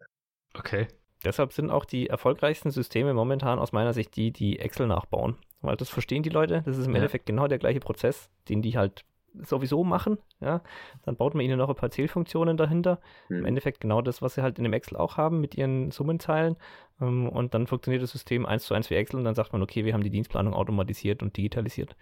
[0.55, 0.87] Okay.
[1.25, 5.37] Deshalb sind auch die erfolgreichsten Systeme momentan aus meiner Sicht die, die Excel nachbauen.
[5.61, 6.63] Weil das verstehen die Leute.
[6.65, 6.99] Das ist im ja.
[6.99, 9.05] Endeffekt genau der gleiche Prozess, den die halt
[9.45, 10.19] sowieso machen.
[10.41, 10.63] Ja,
[11.05, 13.01] dann baut man ihnen noch ein paar Zählfunktionen dahinter.
[13.29, 13.39] Mhm.
[13.39, 16.57] Im Endeffekt genau das, was sie halt in dem Excel auch haben mit ihren Summenzeilen.
[17.01, 19.63] Ähm, und dann funktioniert das System eins zu eins wie Excel und dann sagt man,
[19.63, 21.97] okay, wir haben die Dienstplanung automatisiert und digitalisiert.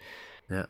[0.49, 0.66] Ja.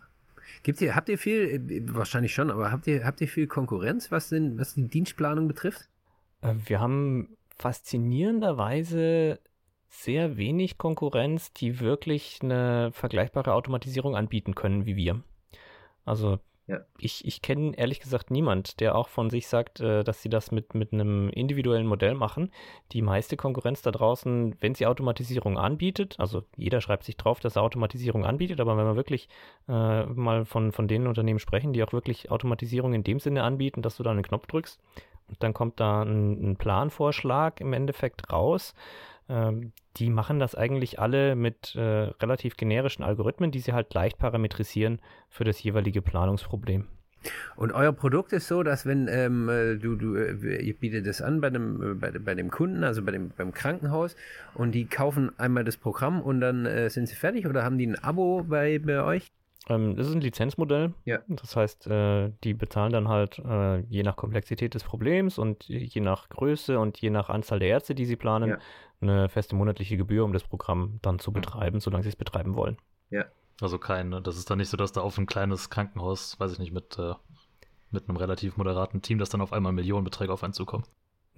[0.63, 4.11] Gibt's hier, habt ihr viel, äh, wahrscheinlich schon, aber habt ihr, habt ihr viel Konkurrenz,
[4.11, 5.89] was, denn, was die Dienstplanung betrifft?
[6.43, 9.39] Äh, wir haben faszinierenderweise
[9.89, 15.23] sehr wenig Konkurrenz, die wirklich eine vergleichbare Automatisierung anbieten können wie wir.
[16.05, 16.39] Also
[16.69, 16.79] ja.
[16.99, 20.53] ich, ich kenne ehrlich gesagt niemand, der auch von sich sagt, äh, dass sie das
[20.53, 22.53] mit, mit einem individuellen Modell machen.
[22.93, 27.57] Die meiste Konkurrenz da draußen, wenn sie Automatisierung anbietet, also jeder schreibt sich drauf, dass
[27.57, 29.29] er Automatisierung anbietet, aber wenn wir wirklich
[29.69, 33.83] äh, mal von, von den Unternehmen sprechen, die auch wirklich Automatisierung in dem Sinne anbieten,
[33.83, 34.81] dass du da einen Knopf drückst
[35.39, 38.75] dann kommt da ein, ein Planvorschlag im Endeffekt raus
[39.31, 44.19] ähm, die machen das eigentlich alle mit äh, relativ generischen Algorithmen, die sie halt leicht
[44.19, 46.87] parametrisieren für das jeweilige Planungsproblem.
[47.55, 51.21] Und euer Produkt ist so, dass wenn ähm, äh, du, du äh, ihr bietet das
[51.21, 54.17] an bei dem, äh, bei, bei dem Kunden, also bei dem, beim Krankenhaus,
[54.55, 57.87] und die kaufen einmal das Programm und dann äh, sind sie fertig oder haben die
[57.87, 59.31] ein Abo bei, bei euch?
[59.71, 60.93] Ähm, das ist ein Lizenzmodell.
[61.05, 61.21] Ja.
[61.29, 66.01] Das heißt, äh, die bezahlen dann halt äh, je nach Komplexität des Problems und je
[66.01, 68.59] nach Größe und je nach Anzahl der Ärzte, die sie planen, ja
[69.01, 71.35] eine feste monatliche Gebühr, um das Programm dann zu mhm.
[71.35, 72.77] betreiben, solange sie es betreiben wollen.
[73.11, 73.25] Ja.
[73.61, 76.59] Also kein, das ist dann nicht so, dass da auf ein kleines Krankenhaus, weiß ich
[76.59, 77.15] nicht, mit, äh,
[77.91, 80.85] mit einem relativ moderaten Team, dass dann auf einmal Millionenbeträge auf einen zukommen.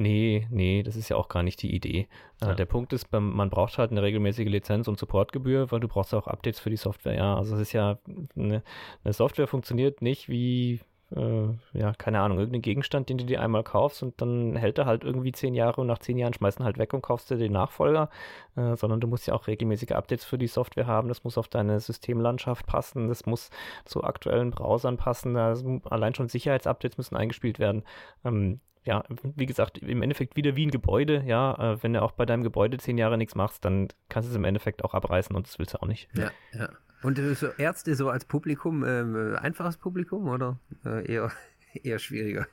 [0.03, 2.09] Nee, nee, das ist ja auch gar nicht die Idee.
[2.41, 2.55] Äh, ja.
[2.55, 6.27] Der Punkt ist, man braucht halt eine regelmäßige Lizenz und Supportgebühr, weil du brauchst auch
[6.27, 7.15] Updates für die Software.
[7.15, 7.99] Ja, also es ist ja,
[8.37, 8.63] eine,
[9.05, 10.81] eine Software funktioniert nicht wie
[11.15, 14.87] äh, ja, keine Ahnung, irgendeinen Gegenstand, den du dir einmal kaufst und dann hält er
[14.87, 17.53] halt irgendwie zehn Jahre und nach zehn Jahren schmeißen halt weg und kaufst dir den
[17.53, 18.09] Nachfolger,
[18.57, 21.49] äh, sondern du musst ja auch regelmäßige Updates für die Software haben, das muss auf
[21.49, 23.51] deine Systemlandschaft passen, das muss
[23.85, 27.85] zu aktuellen Browsern passen, also allein schon Sicherheitsupdates müssen eingespielt werden.
[28.25, 29.05] Ähm, ja,
[29.37, 32.43] wie gesagt, im Endeffekt wieder wie ein Gebäude, ja, äh, wenn du auch bei deinem
[32.43, 35.59] Gebäude zehn Jahre nichts machst, dann kannst du es im Endeffekt auch abreißen und das
[35.59, 36.09] willst du auch nicht.
[36.17, 36.69] Ja, ja.
[37.03, 41.31] Und äh, so Ärzte so als Publikum, ähm, einfaches Publikum oder äh, eher,
[41.83, 42.47] eher schwieriger?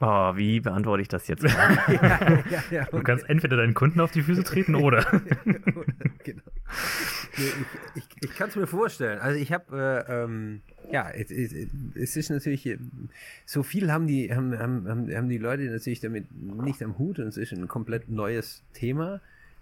[0.00, 1.42] Oh, wie beantworte ich das jetzt?
[1.44, 2.84] ja, ja, ja.
[2.84, 5.04] Du kannst entweder deinen Kunden auf die Füße treten oder.
[6.24, 6.42] genau.
[7.36, 7.44] Nee,
[7.94, 9.18] ich, ich, ich kann es mir vorstellen.
[9.18, 10.60] Also ich habe, äh, ähm,
[10.90, 11.52] ja, es, es,
[11.94, 12.78] es, ist natürlich,
[13.44, 17.28] so viel haben die, haben, haben, haben die Leute natürlich damit nicht am Hut und
[17.28, 19.20] es ist ein komplett neues Thema.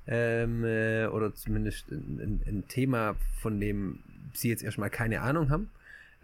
[0.09, 3.99] Ähm, äh, oder zumindest ein, ein, Thema, von dem
[4.35, 5.69] sie jetzt erstmal keine Ahnung haben.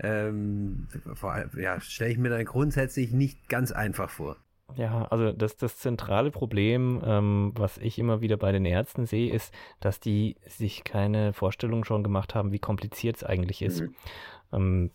[0.03, 4.36] Ähm, vor allem, ja, stelle ich mir dann grundsätzlich nicht ganz einfach vor.
[4.76, 9.32] Ja, also das, das zentrale Problem, ähm, was ich immer wieder bei den Ärzten sehe,
[9.32, 13.82] ist, dass die sich keine Vorstellung schon gemacht haben, wie kompliziert es eigentlich ist.
[13.82, 13.94] Mhm.
[14.53, 14.90] Ähm,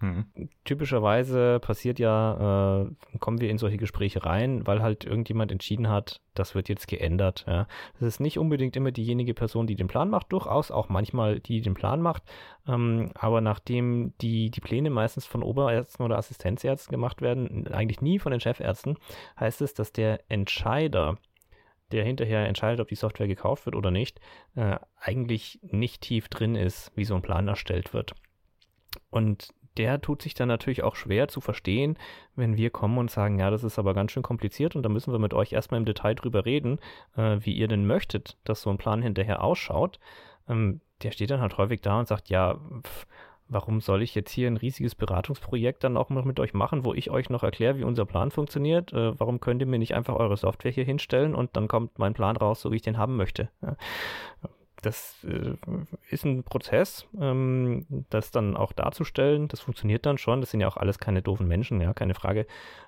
[0.00, 0.24] Mhm.
[0.64, 6.20] Typischerweise passiert ja, äh, kommen wir in solche Gespräche rein, weil halt irgendjemand entschieden hat,
[6.34, 7.44] das wird jetzt geändert.
[7.46, 7.66] Ja.
[7.94, 11.54] Das ist nicht unbedingt immer diejenige Person, die den Plan macht, durchaus auch manchmal die,
[11.54, 12.22] die den Plan macht.
[12.66, 18.18] Ähm, aber nachdem die, die Pläne meistens von Oberärzten oder Assistenzärzten gemacht werden, eigentlich nie
[18.18, 18.96] von den Chefärzten,
[19.38, 21.18] heißt es, dass der Entscheider,
[21.92, 24.18] der hinterher entscheidet, ob die Software gekauft wird oder nicht,
[24.54, 28.14] äh, eigentlich nicht tief drin ist, wie so ein Plan erstellt wird.
[29.10, 29.48] Und
[29.80, 31.96] der tut sich dann natürlich auch schwer zu verstehen,
[32.36, 35.10] wenn wir kommen und sagen, ja, das ist aber ganz schön kompliziert und da müssen
[35.10, 36.78] wir mit euch erstmal im Detail drüber reden,
[37.16, 39.98] äh, wie ihr denn möchtet, dass so ein Plan hinterher ausschaut.
[40.50, 43.06] Ähm, der steht dann halt häufig da und sagt, ja, pff,
[43.48, 46.92] warum soll ich jetzt hier ein riesiges Beratungsprojekt dann auch noch mit euch machen, wo
[46.92, 48.92] ich euch noch erkläre, wie unser Plan funktioniert?
[48.92, 52.12] Äh, warum könnt ihr mir nicht einfach eure Software hier hinstellen und dann kommt mein
[52.12, 53.48] Plan raus, so wie ich den haben möchte?
[53.62, 53.76] Ja
[54.80, 55.56] das äh,
[56.08, 59.48] ist ein Prozess, ähm, das dann auch darzustellen.
[59.48, 60.40] Das funktioniert dann schon.
[60.40, 62.46] Das sind ja auch alles keine doofen Menschen, ja, keine Frage.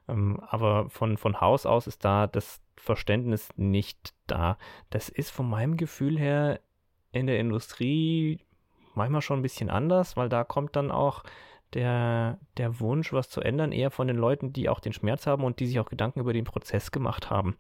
[0.09, 4.59] Ähm, aber von, von Haus aus ist da das Verständnis nicht da.
[4.91, 6.61] Das ist von meinem Gefühl her
[7.13, 8.41] in der Industrie
[8.95, 11.25] manchmal schon ein bisschen anders, weil da kommt dann auch
[11.75, 15.45] der, der Wunsch, was zu ändern, eher von den Leuten, die auch den Schmerz haben
[15.45, 17.57] und die sich auch Gedanken über den Prozess gemacht haben.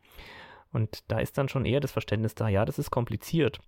[0.72, 3.60] Und da ist dann schon eher das Verständnis da, ja, das ist kompliziert.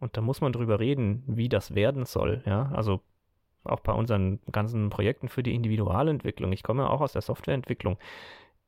[0.00, 2.42] Und da muss man drüber reden, wie das werden soll.
[2.46, 3.00] Ja, also
[3.64, 6.52] auch bei unseren ganzen Projekten für die Individualentwicklung.
[6.52, 7.98] Ich komme auch aus der Softwareentwicklung.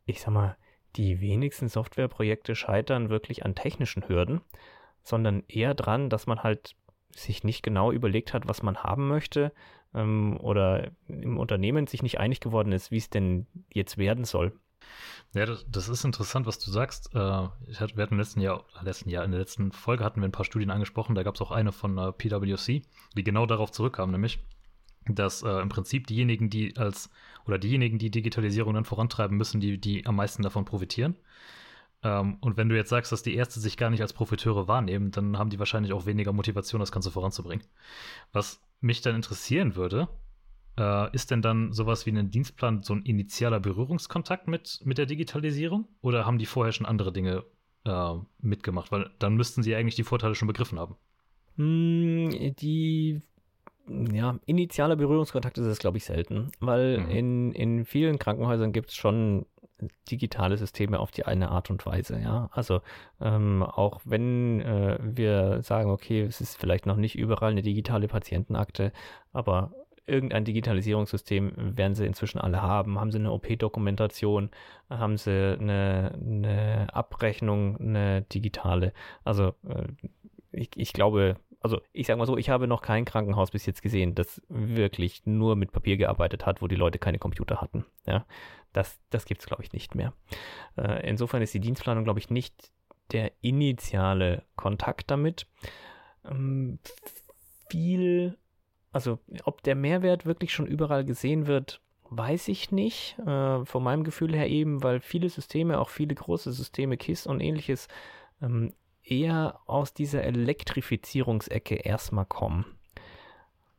[0.04, 0.56] Ich sag mal,
[0.96, 4.42] die wenigsten Softwareprojekte scheitern wirklich an technischen Hürden,
[5.02, 6.76] sondern eher dran, dass man halt
[7.10, 9.52] sich nicht genau überlegt hat, was man haben möchte
[9.94, 14.52] ähm, oder im Unternehmen sich nicht einig geworden ist, wie es denn jetzt werden soll.
[15.34, 17.14] Ja, das, das, ist interessant, was du sagst.
[17.14, 20.28] Äh, ich hatte, wir hatten letzten Jahr, letzten Jahr, in der letzten Folge hatten wir
[20.28, 21.14] ein paar Studien angesprochen.
[21.14, 22.82] Da gab es auch eine von äh, PwC,
[23.16, 24.40] die genau darauf zurückkam, nämlich,
[25.06, 27.10] dass äh, im Prinzip diejenigen, die als
[27.46, 31.16] oder diejenigen, die Digitalisierung dann vorantreiben müssen, die, die am meisten davon profitieren.
[32.02, 35.12] Ähm, und wenn du jetzt sagst, dass die Ärzte sich gar nicht als Profiteure wahrnehmen,
[35.12, 37.64] dann haben die wahrscheinlich auch weniger Motivation, das Ganze voranzubringen.
[38.32, 40.08] Was mich dann interessieren würde,
[40.78, 45.06] Äh, ist denn dann sowas wie ein Dienstplan so ein initialer Berührungskontakt mit, mit der
[45.06, 45.86] Digitalisierung?
[46.00, 47.44] Oder haben die vorher schon andere Dinge
[47.84, 48.90] äh, mitgemacht?
[48.90, 50.96] Weil dann müssten sie eigentlich die Vorteile schon begriffen haben.
[51.56, 53.20] Hm, die
[54.12, 57.10] ja, initialer Berührungskontakt ist es, glaube ich, selten, weil mhm.
[57.10, 59.44] in, in vielen Krankenhäusern gibt es schon
[60.10, 62.48] digitale Systeme auf die eine Art und Weise, ja.
[62.52, 62.80] Also
[63.20, 68.06] ähm, auch wenn äh, wir sagen, okay, es ist vielleicht noch nicht überall eine digitale
[68.06, 68.92] Patientenakte,
[69.32, 69.72] aber
[70.06, 72.98] irgendein Digitalisierungssystem werden sie inzwischen alle haben.
[72.98, 74.50] Haben sie eine OP-Dokumentation,
[74.90, 78.92] haben sie eine, eine, Abrechnung, eine digitale.
[79.24, 79.86] Also äh,
[80.52, 83.82] ich, ich glaube, also ich sage mal so, ich habe noch kein Krankenhaus bis jetzt
[83.82, 87.84] gesehen, das wirklich nur mit Papier gearbeitet hat, wo die Leute keine Computer hatten.
[88.06, 88.26] Ja,
[88.72, 90.12] das, das gibt es, glaube ich, nicht mehr.
[90.76, 92.72] Äh, insofern ist die Dienstplanung, glaube ich, nicht
[93.12, 95.46] der initiale Kontakt damit.
[96.24, 96.78] Ähm,
[97.68, 98.36] viel,
[98.92, 101.80] also ob der Mehrwert wirklich schon überall gesehen wird,
[102.10, 103.18] weiß ich nicht.
[103.20, 107.40] Äh, von meinem Gefühl her eben, weil viele Systeme, auch viele große Systeme, KISS und
[107.40, 107.88] ähnliches,
[108.42, 112.66] ähm, eher aus dieser Elektrifizierungsecke erstmal kommen.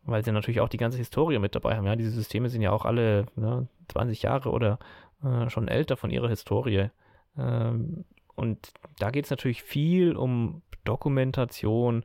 [0.03, 1.85] Weil sie natürlich auch die ganze Historie mit dabei haben.
[1.85, 4.79] Ja, diese Systeme sind ja auch alle ne, 20 Jahre oder
[5.23, 6.89] äh, schon älter von ihrer Historie.
[7.37, 8.03] Ähm,
[8.35, 12.03] und da geht es natürlich viel um Dokumentation,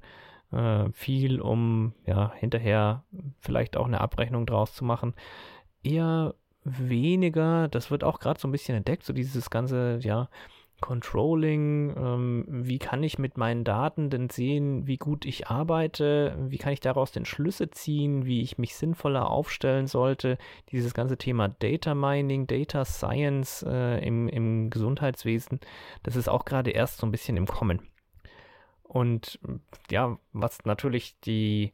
[0.53, 3.05] äh, viel um ja, hinterher
[3.41, 5.15] vielleicht auch eine Abrechnung draus zu machen.
[5.83, 6.35] Eher
[6.65, 10.29] weniger, das wird auch gerade so ein bisschen entdeckt, so dieses ganze, ja,
[10.81, 16.59] Controlling, ähm, wie kann ich mit meinen Daten denn sehen, wie gut ich arbeite, wie
[16.59, 20.39] kann ich daraus den Schlüsse ziehen, wie ich mich sinnvoller aufstellen sollte.
[20.71, 25.59] Dieses ganze Thema Data Mining, Data Science äh, im, im Gesundheitswesen,
[26.05, 27.83] das ist auch gerade erst so ein bisschen im Kommen.
[28.89, 29.39] Und
[29.91, 31.73] ja, was natürlich die,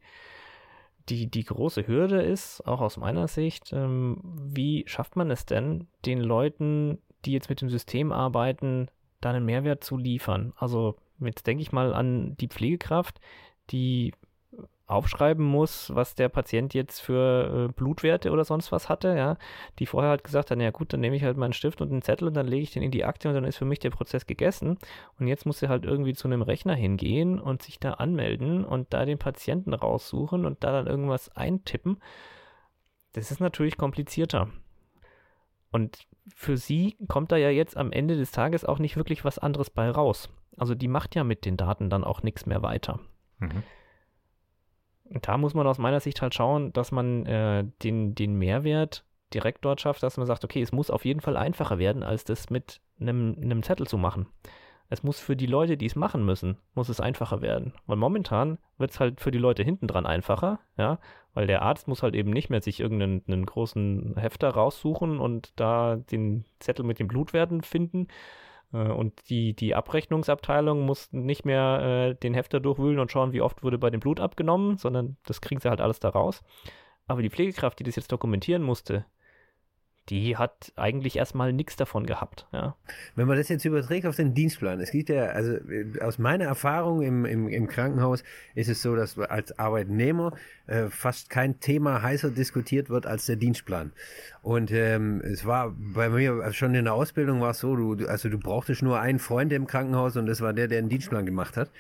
[1.08, 5.86] die, die große Hürde ist, auch aus meiner Sicht, ähm, wie schafft man es denn,
[6.04, 8.88] den Leuten die jetzt mit dem System arbeiten,
[9.20, 10.52] da einen Mehrwert zu liefern.
[10.56, 13.20] Also jetzt denke ich mal an die Pflegekraft,
[13.70, 14.12] die
[14.86, 19.38] aufschreiben muss, was der Patient jetzt für äh, Blutwerte oder sonst was hatte, ja,
[19.78, 22.02] die vorher halt gesagt hat, ja gut, dann nehme ich halt meinen Stift und einen
[22.02, 23.90] Zettel und dann lege ich den in die Akte und dann ist für mich der
[23.90, 24.78] Prozess gegessen.
[25.18, 28.92] Und jetzt muss sie halt irgendwie zu einem Rechner hingehen und sich da anmelden und
[28.92, 31.98] da den Patienten raussuchen und da dann irgendwas eintippen.
[33.12, 34.48] Das ist natürlich komplizierter.
[35.70, 39.38] Und für sie kommt da ja jetzt am Ende des Tages auch nicht wirklich was
[39.38, 40.28] anderes bei raus.
[40.58, 43.00] Also die macht ja mit den Daten dann auch nichts mehr weiter.
[43.38, 43.62] Mhm.
[45.04, 49.64] Da muss man aus meiner Sicht halt schauen, dass man äh, den, den Mehrwert direkt
[49.64, 52.50] dort schafft, dass man sagt, okay, es muss auf jeden Fall einfacher werden, als das
[52.50, 54.26] mit einem, Zettel zu machen.
[54.88, 57.72] Es muss für die Leute, die es machen müssen, muss es einfacher werden.
[57.86, 60.98] Weil momentan wird es halt für die Leute hinten dran einfacher, ja,
[61.32, 65.96] weil der Arzt muss halt eben nicht mehr sich irgendeinen großen Hefter raussuchen und da
[65.96, 68.08] den Zettel mit den Blutwerten finden.
[68.74, 73.40] Äh, und die, die Abrechnungsabteilung muss nicht mehr äh, den Hefter durchwühlen und schauen, wie
[73.40, 76.42] oft wurde bei dem Blut abgenommen, sondern das kriegen sie halt alles da raus.
[77.06, 79.06] Aber die Pflegekraft, die das jetzt dokumentieren musste,
[80.10, 82.46] die hat eigentlich erstmal nichts davon gehabt.
[82.52, 82.76] Ja.
[83.16, 86.44] Wenn man das jetzt überträgt auf den Dienstplan, es gibt ja, also äh, aus meiner
[86.44, 88.22] Erfahrung im, im, im Krankenhaus
[88.54, 90.32] ist es so, dass als Arbeitnehmer
[90.66, 93.92] äh, fast kein Thema heißer diskutiert wird als der Dienstplan.
[94.42, 98.28] Und ähm, es war bei mir schon in der Ausbildung war es so, du, also
[98.28, 101.56] du brauchtest nur einen Freund im Krankenhaus und das war der, der den Dienstplan gemacht
[101.56, 101.70] hat.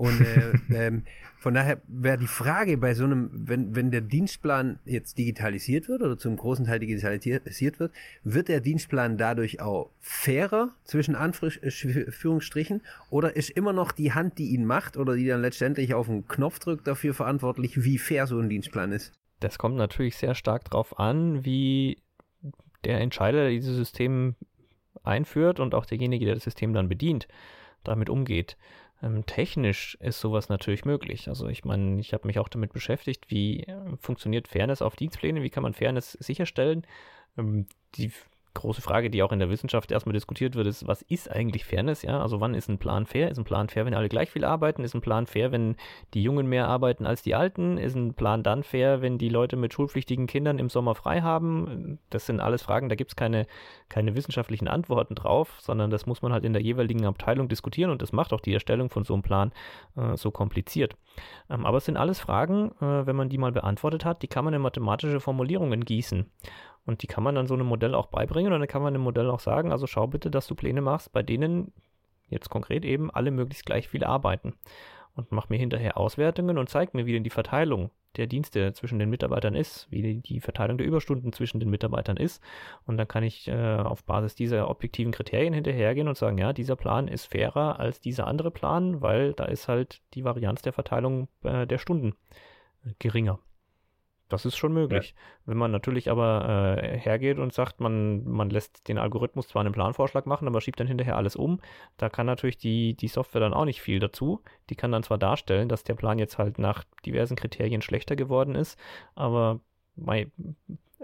[0.00, 0.52] Und äh,
[0.86, 1.02] ähm,
[1.36, 6.00] von daher wäre die Frage bei so einem, wenn, wenn der Dienstplan jetzt digitalisiert wird
[6.00, 7.92] oder zum großen Teil digitalisiert wird,
[8.24, 12.80] wird der Dienstplan dadurch auch fairer zwischen Anführungsstrichen
[13.10, 16.26] oder ist immer noch die Hand, die ihn macht oder die dann letztendlich auf den
[16.26, 19.12] Knopf drückt, dafür verantwortlich, wie fair so ein Dienstplan ist?
[19.40, 21.98] Das kommt natürlich sehr stark darauf an, wie
[22.84, 24.34] der Entscheider, der dieses System
[25.02, 27.28] einführt und auch derjenige, der das System dann bedient,
[27.84, 28.56] damit umgeht.
[29.02, 31.28] Ähm, technisch ist sowas natürlich möglich.
[31.28, 35.42] Also ich meine, ich habe mich auch damit beschäftigt, wie äh, funktioniert Fairness auf Dienstpläne,
[35.42, 36.86] wie kann man Fairness sicherstellen.
[37.38, 38.12] Ähm, die
[38.54, 42.02] große Frage, die auch in der Wissenschaft erstmal diskutiert wird, ist, was ist eigentlich Fairness?
[42.02, 43.30] Ja, also wann ist ein Plan fair?
[43.30, 44.82] Ist ein Plan fair, wenn alle gleich viel arbeiten?
[44.82, 45.76] Ist ein Plan fair, wenn
[46.14, 47.78] die Jungen mehr arbeiten als die Alten?
[47.78, 51.98] Ist ein Plan dann fair, wenn die Leute mit schulpflichtigen Kindern im Sommer frei haben?
[52.10, 53.46] Das sind alles Fragen, da gibt es keine,
[53.88, 58.02] keine wissenschaftlichen Antworten drauf, sondern das muss man halt in der jeweiligen Abteilung diskutieren und
[58.02, 59.52] das macht auch die Erstellung von so einem Plan
[59.96, 60.96] äh, so kompliziert.
[61.48, 64.44] Ähm, aber es sind alles Fragen, äh, wenn man die mal beantwortet hat, die kann
[64.44, 66.30] man in mathematische Formulierungen gießen.
[66.86, 69.02] Und die kann man dann so einem Modell auch beibringen und dann kann man dem
[69.02, 71.72] Modell auch sagen, also schau bitte, dass du Pläne machst, bei denen
[72.28, 74.54] jetzt konkret eben alle möglichst gleich viel arbeiten.
[75.14, 78.98] Und mach mir hinterher Auswertungen und zeig mir, wie denn die Verteilung der Dienste zwischen
[78.98, 82.42] den Mitarbeitern ist, wie die Verteilung der Überstunden zwischen den Mitarbeitern ist.
[82.86, 86.76] Und dann kann ich äh, auf Basis dieser objektiven Kriterien hinterhergehen und sagen, ja, dieser
[86.76, 91.28] Plan ist fairer als dieser andere Plan, weil da ist halt die Varianz der Verteilung
[91.42, 92.14] äh, der Stunden
[92.84, 93.38] äh, geringer.
[94.30, 95.14] Das ist schon möglich.
[95.16, 95.22] Ja.
[95.46, 99.72] Wenn man natürlich aber äh, hergeht und sagt, man, man lässt den Algorithmus zwar einen
[99.72, 101.60] Planvorschlag machen, aber schiebt dann hinterher alles um,
[101.98, 104.40] da kann natürlich die, die Software dann auch nicht viel dazu.
[104.70, 108.54] Die kann dann zwar darstellen, dass der Plan jetzt halt nach diversen Kriterien schlechter geworden
[108.54, 108.78] ist,
[109.16, 109.60] aber
[109.96, 110.30] mei,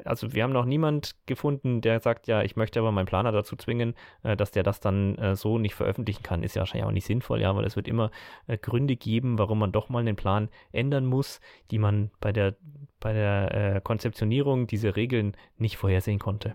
[0.04, 3.56] also wir haben noch niemand gefunden, der sagt, ja, ich möchte aber meinen Planer dazu
[3.56, 6.42] zwingen, äh, dass der das dann äh, so nicht veröffentlichen kann.
[6.42, 8.10] Ist ja wahrscheinlich auch nicht sinnvoll, ja, weil es wird immer
[8.46, 11.40] äh, Gründe geben, warum man doch mal den Plan ändern muss,
[11.70, 12.56] die man bei der,
[13.00, 16.54] bei der äh, Konzeptionierung dieser Regeln nicht vorhersehen konnte.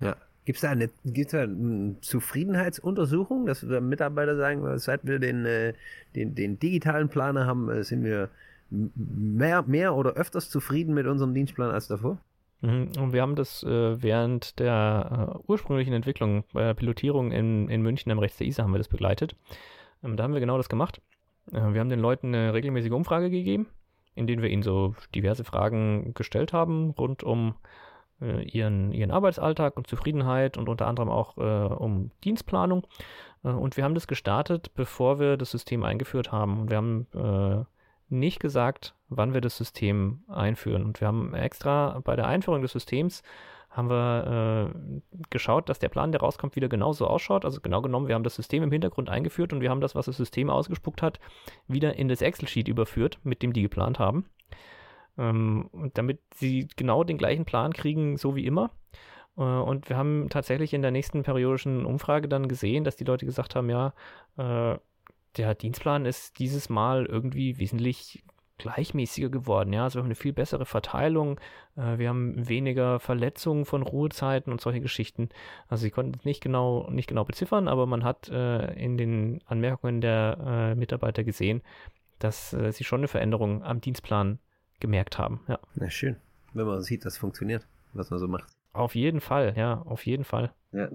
[0.00, 0.16] Ja.
[0.44, 5.74] Gibt es da eine, gibt's da eine Zufriedenheitsuntersuchung, dass Mitarbeiter sagen, seit wir den, äh,
[6.16, 8.28] den, den digitalen Planer haben, äh, sind wir
[8.68, 12.18] mehr, mehr oder öfters zufrieden mit unserem Dienstplan als davor?
[12.62, 12.92] Mhm.
[12.98, 17.82] Und wir haben das äh, während der äh, ursprünglichen Entwicklung, bei der Pilotierung in, in
[17.82, 19.36] München am Rechts der ISA haben wir das begleitet.
[20.02, 21.02] Ähm, da haben wir genau das gemacht.
[21.50, 23.66] Äh, wir haben den Leuten eine regelmäßige Umfrage gegeben,
[24.14, 27.56] in denen wir ihnen so diverse Fragen gestellt haben rund um
[28.20, 32.86] äh, ihren, ihren Arbeitsalltag und Zufriedenheit und unter anderem auch äh, um Dienstplanung.
[33.42, 36.70] Äh, und wir haben das gestartet, bevor wir das System eingeführt haben.
[36.70, 37.66] Wir haben
[38.12, 40.84] nicht gesagt, wann wir das System einführen.
[40.84, 43.22] Und wir haben extra bei der Einführung des Systems
[43.72, 45.00] haben wir äh,
[45.30, 47.44] geschaut, dass der Plan, der rauskommt, wieder genauso ausschaut.
[47.46, 50.06] Also genau genommen, wir haben das System im Hintergrund eingeführt und wir haben das, was
[50.06, 51.18] das System ausgespuckt hat,
[51.68, 54.26] wieder in das Excel-Sheet überführt, mit dem die geplant haben.
[55.18, 58.70] Ähm, damit sie genau den gleichen Plan kriegen, so wie immer.
[59.36, 63.26] Äh, und wir haben tatsächlich in der nächsten periodischen Umfrage dann gesehen, dass die Leute
[63.26, 63.94] gesagt haben, ja,
[64.36, 64.78] äh,
[65.36, 68.24] der Dienstplan ist dieses Mal irgendwie wesentlich
[68.58, 69.72] gleichmäßiger geworden.
[69.72, 71.40] Ja, also wir haben eine viel bessere Verteilung,
[71.76, 75.30] äh, wir haben weniger Verletzungen von Ruhezeiten und solche Geschichten.
[75.68, 79.40] Also sie konnten es nicht genau, nicht genau beziffern, aber man hat äh, in den
[79.46, 81.62] Anmerkungen der äh, Mitarbeiter gesehen,
[82.18, 84.38] dass äh, sie schon eine Veränderung am Dienstplan
[84.80, 85.40] gemerkt haben.
[85.48, 85.58] Ja.
[85.74, 86.16] Na schön,
[86.54, 88.48] wenn man sieht, dass es funktioniert, was man so macht.
[88.72, 90.52] Auf jeden Fall, ja, auf jeden Fall.
[90.72, 90.88] Ja.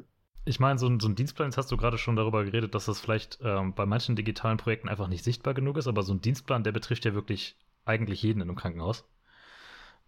[0.47, 2.85] Ich meine, so ein, so ein Dienstplan, jetzt hast du gerade schon darüber geredet, dass
[2.85, 6.21] das vielleicht ähm, bei manchen digitalen Projekten einfach nicht sichtbar genug ist, aber so ein
[6.21, 9.05] Dienstplan, der betrifft ja wirklich eigentlich jeden in einem Krankenhaus.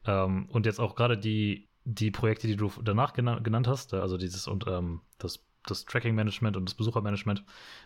[0.05, 4.17] Ähm, und jetzt auch gerade die, die Projekte, die du danach genannt, genannt hast, also
[4.17, 7.43] dieses und ähm, das, das Tracking-Management und das Besuchermanagement,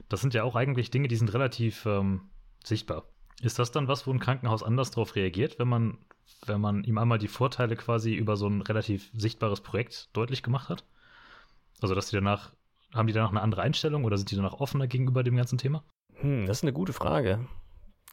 [0.08, 2.30] das sind ja auch eigentlich Dinge, die sind relativ ähm,
[2.64, 3.06] sichtbar.
[3.42, 5.98] Ist das dann was, wo ein Krankenhaus anders darauf reagiert, wenn man,
[6.46, 10.70] wenn man ihm einmal die Vorteile quasi über so ein relativ sichtbares Projekt deutlich gemacht
[10.70, 10.84] hat?
[11.82, 12.54] Also, dass die danach,
[12.94, 15.84] haben die danach eine andere Einstellung oder sind die danach offener gegenüber dem ganzen Thema?
[16.16, 17.48] Hm, das ist eine gute Frage.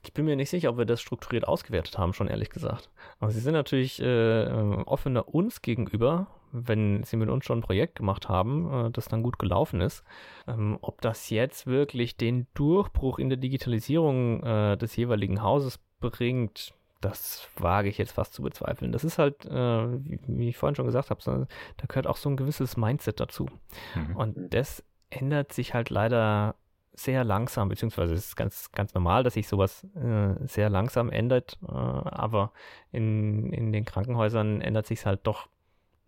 [0.02, 2.88] Ich bin mir nicht sicher, ob wir das strukturiert ausgewertet haben, schon ehrlich gesagt.
[3.18, 4.46] Aber sie sind natürlich äh,
[4.86, 9.22] offener uns gegenüber, wenn sie mit uns schon ein Projekt gemacht haben, äh, das dann
[9.22, 10.02] gut gelaufen ist.
[10.46, 16.72] Ähm, ob das jetzt wirklich den Durchbruch in der Digitalisierung äh, des jeweiligen Hauses bringt,
[17.00, 18.92] das wage ich jetzt fast zu bezweifeln.
[18.92, 21.46] Das ist halt, äh, wie, wie, ich vorhin schon gesagt habe, so,
[21.76, 23.46] da gehört auch so ein gewisses Mindset dazu.
[23.94, 24.16] Mhm.
[24.16, 26.54] Und das ändert sich halt leider
[26.92, 31.58] sehr langsam, beziehungsweise es ist ganz, ganz normal, dass sich sowas äh, sehr langsam ändert,
[31.62, 32.52] äh, aber
[32.92, 35.48] in, in den Krankenhäusern ändert sich es halt doch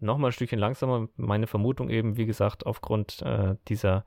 [0.00, 1.08] nochmal ein Stückchen langsamer.
[1.16, 4.04] Meine Vermutung eben, wie gesagt, aufgrund äh, dieser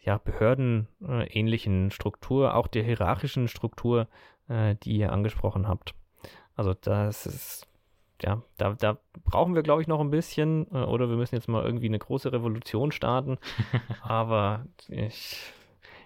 [0.00, 4.08] ja, behördenähnlichen Struktur, auch der hierarchischen Struktur,
[4.48, 5.94] äh, die ihr angesprochen habt.
[6.56, 7.66] Also das ist,
[8.22, 10.66] ja, da, da brauchen wir, glaube ich, noch ein bisschen.
[10.72, 13.38] Äh, oder wir müssen jetzt mal irgendwie eine große Revolution starten.
[14.02, 15.52] Aber ich,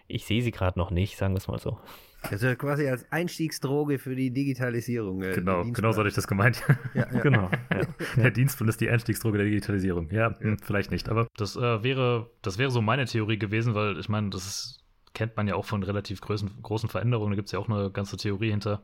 [0.06, 1.78] ich sehe sie gerade noch nicht, sagen wir es mal so.
[2.22, 5.22] Also quasi als Einstiegsdroge für die Digitalisierung.
[5.22, 6.64] Äh, genau, genau so hatte ich das gemeint.
[6.94, 7.20] Ja, ja.
[7.22, 7.48] genau.
[7.72, 7.82] Ja.
[8.16, 10.10] Der Dienstplan ist die Einstiegsdroge der Digitalisierung.
[10.10, 10.56] Ja, ja.
[10.62, 11.08] vielleicht nicht.
[11.08, 14.84] Aber das äh, wäre, das wäre so meine Theorie gewesen, weil ich meine, das ist,
[15.14, 17.30] kennt man ja auch von relativ großen, großen Veränderungen.
[17.30, 18.82] Da gibt es ja auch eine ganze Theorie hinter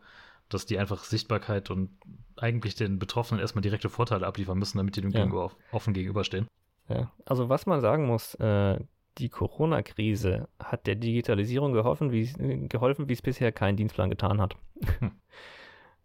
[0.49, 1.90] dass die einfach Sichtbarkeit und
[2.36, 5.20] eigentlich den Betroffenen erstmal direkte Vorteile abliefern müssen, damit die dem ja.
[5.20, 6.49] gegenüber offen gegenüberstehen.
[6.88, 8.78] Ja, also was man sagen muss, äh,
[9.18, 14.57] die Corona-Krise hat der Digitalisierung geholfen, wie geholfen, wie es bisher kein Dienstplan getan hat.
[14.99, 15.12] Hm.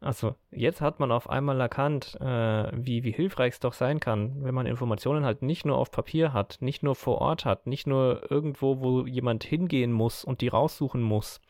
[0.01, 4.43] Also jetzt hat man auf einmal erkannt, äh, wie, wie hilfreich es doch sein kann,
[4.43, 7.85] wenn man Informationen halt nicht nur auf Papier hat, nicht nur vor Ort hat, nicht
[7.85, 11.41] nur irgendwo, wo jemand hingehen muss und die raussuchen muss,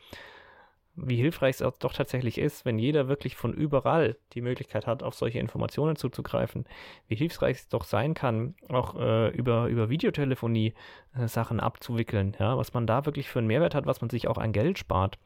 [0.96, 5.14] wie hilfreich es doch tatsächlich ist, wenn jeder wirklich von überall die Möglichkeit hat, auf
[5.14, 6.66] solche Informationen zuzugreifen.
[7.08, 10.74] Wie hilfreich es doch sein kann, auch äh, über, über Videotelefonie
[11.14, 12.36] äh, Sachen abzuwickeln.
[12.38, 12.56] Ja?
[12.58, 15.18] Was man da wirklich für einen Mehrwert hat, was man sich auch an Geld spart.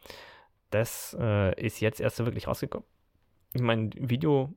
[0.71, 2.87] Das äh, ist jetzt erst so wirklich rausgekommen.
[3.55, 4.53] ich meine, Video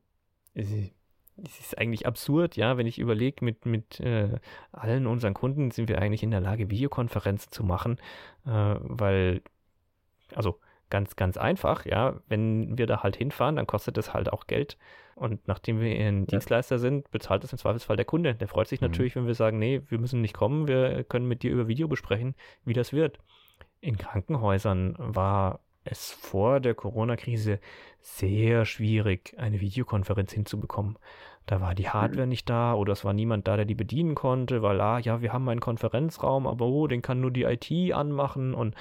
[0.53, 0.91] ist,
[1.37, 4.39] ist eigentlich absurd, ja, wenn ich überlege, mit, mit äh,
[4.71, 7.97] allen unseren Kunden sind wir eigentlich in der Lage, Videokonferenzen zu machen,
[8.45, 9.41] äh, weil,
[10.35, 10.59] also
[10.89, 14.77] ganz, ganz einfach, ja, wenn wir da halt hinfahren, dann kostet das halt auch Geld.
[15.15, 16.25] Und nachdem wir ein ja.
[16.25, 18.35] Dienstleister sind, bezahlt das im Zweifelsfall der Kunde.
[18.35, 18.87] Der freut sich mhm.
[18.87, 21.87] natürlich, wenn wir sagen, nee, wir müssen nicht kommen, wir können mit dir über Video
[21.87, 22.35] besprechen,
[22.65, 23.19] wie das wird.
[23.81, 27.59] In Krankenhäusern war es vor der Corona-Krise
[28.01, 30.97] sehr schwierig, eine Videokonferenz hinzubekommen.
[31.45, 32.29] Da war die Hardware mhm.
[32.29, 35.31] nicht da oder es war niemand da, der die bedienen konnte, weil, ah, ja, wir
[35.31, 38.75] haben einen Konferenzraum, aber oh, den kann nur die IT anmachen und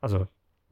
[0.00, 0.26] also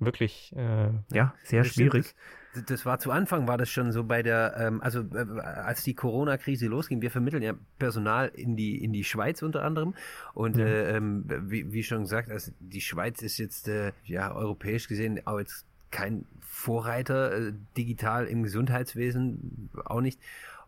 [0.05, 2.15] wirklich, äh, ja, sehr schwierig.
[2.55, 5.83] Das, das, war zu Anfang, war das schon so bei der, ähm, also äh, als
[5.83, 9.95] die Corona-Krise losging, wir vermitteln ja Personal in die, in die Schweiz unter anderem
[10.35, 10.67] und ja.
[10.67, 15.21] äh, ähm, wie, wie schon gesagt, also die Schweiz ist jetzt, äh, ja, europäisch gesehen
[15.27, 20.21] auch jetzt kein Vorreiter äh, digital im Gesundheitswesen, auch nicht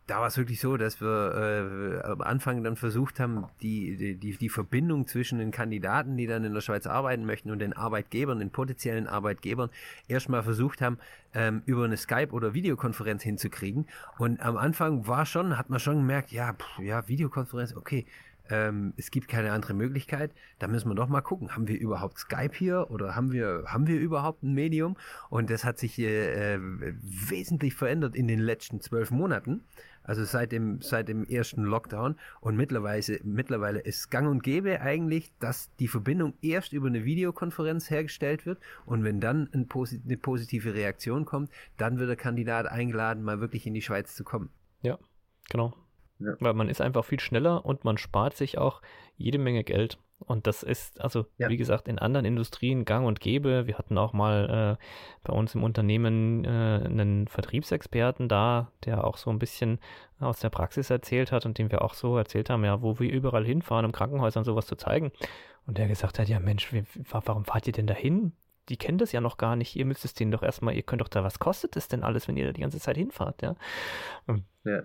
[0.06, 4.36] da war es wirklich so, dass wir äh, am Anfang dann versucht haben, die, die,
[4.36, 8.38] die Verbindung zwischen den Kandidaten, die dann in der Schweiz arbeiten möchten, und den Arbeitgebern,
[8.38, 9.68] den potenziellen Arbeitgebern,
[10.06, 10.98] erstmal versucht haben,
[11.34, 13.86] ähm, über eine Skype- oder Videokonferenz hinzukriegen.
[14.16, 18.06] Und am Anfang war schon, hat man schon gemerkt, ja, pff, ja, Videokonferenz, okay,
[18.50, 22.18] ähm, es gibt keine andere Möglichkeit, da müssen wir doch mal gucken, haben wir überhaupt
[22.18, 24.96] Skype hier oder haben wir, haben wir überhaupt ein Medium?
[25.30, 29.64] Und das hat sich äh, wesentlich verändert in den letzten zwölf Monaten.
[30.06, 32.14] Also seit dem, seit dem ersten Lockdown.
[32.40, 37.90] Und mittlerweile, mittlerweile ist gang und gäbe eigentlich, dass die Verbindung erst über eine Videokonferenz
[37.90, 38.60] hergestellt wird.
[38.84, 39.68] Und wenn dann ein,
[40.04, 44.22] eine positive Reaktion kommt, dann wird der Kandidat eingeladen, mal wirklich in die Schweiz zu
[44.22, 44.50] kommen.
[44.82, 44.96] Ja,
[45.50, 45.74] genau.
[46.18, 46.34] Ja.
[46.40, 48.82] Weil man ist einfach viel schneller und man spart sich auch
[49.16, 49.98] jede Menge Geld.
[50.18, 51.50] Und das ist, also ja.
[51.50, 53.66] wie gesagt, in anderen Industrien gang und gäbe.
[53.66, 54.84] Wir hatten auch mal äh,
[55.24, 59.78] bei uns im Unternehmen äh, einen Vertriebsexperten da, der auch so ein bisschen
[60.18, 63.12] aus der Praxis erzählt hat und dem wir auch so erzählt haben, ja, wo wir
[63.12, 65.12] überall hinfahren, um Krankenhäusern sowas zu zeigen.
[65.66, 68.32] Und der gesagt hat, ja Mensch, wie, warum fahrt ihr denn dahin?
[68.70, 69.76] Die kennen das ja noch gar nicht.
[69.76, 72.26] Ihr müsst es denen doch erstmal, ihr könnt doch da, was kostet es denn alles,
[72.26, 73.54] wenn ihr da die ganze Zeit hinfahrt, ja?
[74.64, 74.82] ja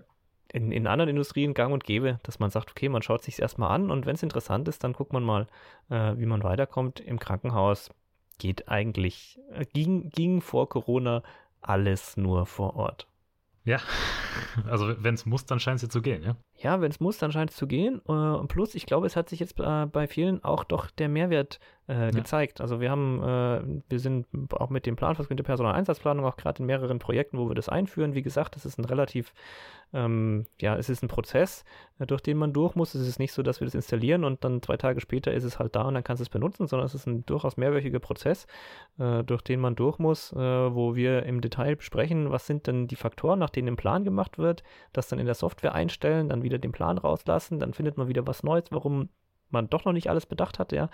[0.52, 3.70] in, in anderen Industrien gang und gäbe, dass man sagt, okay, man schaut sich erstmal
[3.70, 5.46] an und wenn es interessant ist, dann guckt man mal,
[5.90, 7.00] äh, wie man weiterkommt.
[7.00, 7.90] Im Krankenhaus
[8.38, 11.22] geht eigentlich, äh, ging, ging vor Corona
[11.60, 13.06] alles nur vor Ort.
[13.64, 13.78] Ja,
[14.68, 16.36] also wenn es muss, dann scheint es ja zu gehen, ja?
[16.62, 18.00] Ja, wenn es muss, dann scheint es zu gehen.
[18.08, 21.58] Äh, plus, ich glaube, es hat sich jetzt äh, bei vielen auch doch der Mehrwert
[21.88, 22.10] äh, ja.
[22.10, 22.60] gezeigt.
[22.60, 26.66] Also wir haben, äh, wir sind auch mit dem Plan der Personaleinsatzplanung auch gerade in
[26.66, 28.14] mehreren Projekten, wo wir das einführen.
[28.14, 29.32] Wie gesagt, das ist ein relativ
[29.94, 31.64] ähm, ja, es ist ein Prozess,
[31.98, 32.94] äh, durch den man durch muss.
[32.94, 35.58] Es ist nicht so, dass wir das installieren und dann zwei Tage später ist es
[35.58, 38.46] halt da und dann kannst du es benutzen, sondern es ist ein durchaus mehrwöchiger Prozess,
[38.96, 43.38] durch den man durch muss, wo wir im Detail besprechen, was sind denn die Faktoren,
[43.38, 46.72] nach denen ein Plan gemacht wird, das dann in der Software einstellen, dann wieder den
[46.72, 49.08] Plan rauslassen, dann findet man wieder was Neues, warum
[49.50, 50.88] man doch noch nicht alles bedacht hat, ja.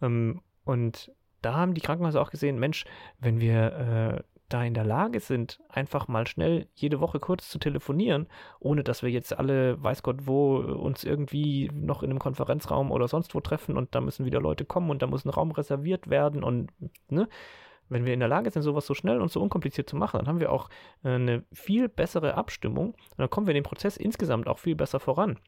[0.00, 2.84] Ähm, und da haben die Krankenhäuser auch gesehen, Mensch,
[3.18, 7.58] wenn wir äh, da in der Lage sind, einfach mal schnell jede Woche kurz zu
[7.58, 8.28] telefonieren,
[8.60, 13.08] ohne dass wir jetzt alle, weiß Gott wo, uns irgendwie noch in einem Konferenzraum oder
[13.08, 16.10] sonst wo treffen und da müssen wieder Leute kommen und da muss ein Raum reserviert
[16.10, 16.70] werden und,
[17.08, 17.28] ne?
[17.92, 20.28] Wenn wir in der Lage sind, sowas so schnell und so unkompliziert zu machen, dann
[20.28, 20.68] haben wir auch
[21.04, 24.74] äh, eine viel bessere Abstimmung und dann kommen wir in den Prozess insgesamt auch viel
[24.74, 25.38] besser voran.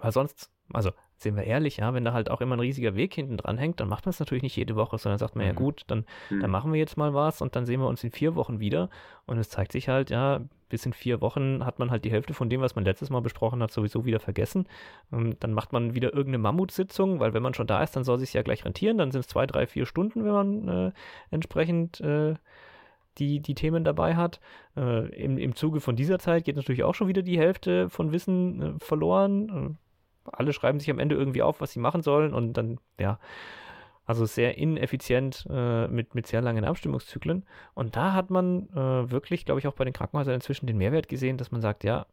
[0.00, 3.12] Weil sonst, also sind wir ehrlich, ja, wenn da halt auch immer ein riesiger Weg
[3.12, 5.48] hinten dran hängt, dann macht man es natürlich nicht jede Woche, sondern sagt man, mhm.
[5.48, 6.40] ja gut, dann, mhm.
[6.40, 8.88] dann machen wir jetzt mal was und dann sehen wir uns in vier Wochen wieder.
[9.26, 12.34] Und es zeigt sich halt, ja, bis in vier Wochen hat man halt die Hälfte
[12.34, 14.66] von dem, was man letztes Mal besprochen hat, sowieso wieder vergessen.
[15.10, 18.04] Und ähm, dann macht man wieder irgendeine Mammutsitzung, weil wenn man schon da ist, dann
[18.04, 18.98] soll es sich ja gleich rentieren.
[18.98, 20.92] Dann sind es zwei, drei, vier Stunden, wenn man äh,
[21.30, 22.34] entsprechend äh,
[23.18, 24.40] die, die Themen dabei hat.
[24.76, 28.12] Äh, im, Im Zuge von dieser Zeit geht natürlich auch schon wieder die Hälfte von
[28.12, 29.78] Wissen äh, verloren.
[30.32, 33.18] Alle schreiben sich am Ende irgendwie auf, was sie machen sollen und dann, ja,
[34.04, 37.44] also sehr ineffizient äh, mit, mit sehr langen Abstimmungszyklen.
[37.74, 41.08] Und da hat man äh, wirklich, glaube ich, auch bei den Krankenhäusern inzwischen den Mehrwert
[41.08, 42.06] gesehen, dass man sagt, ja,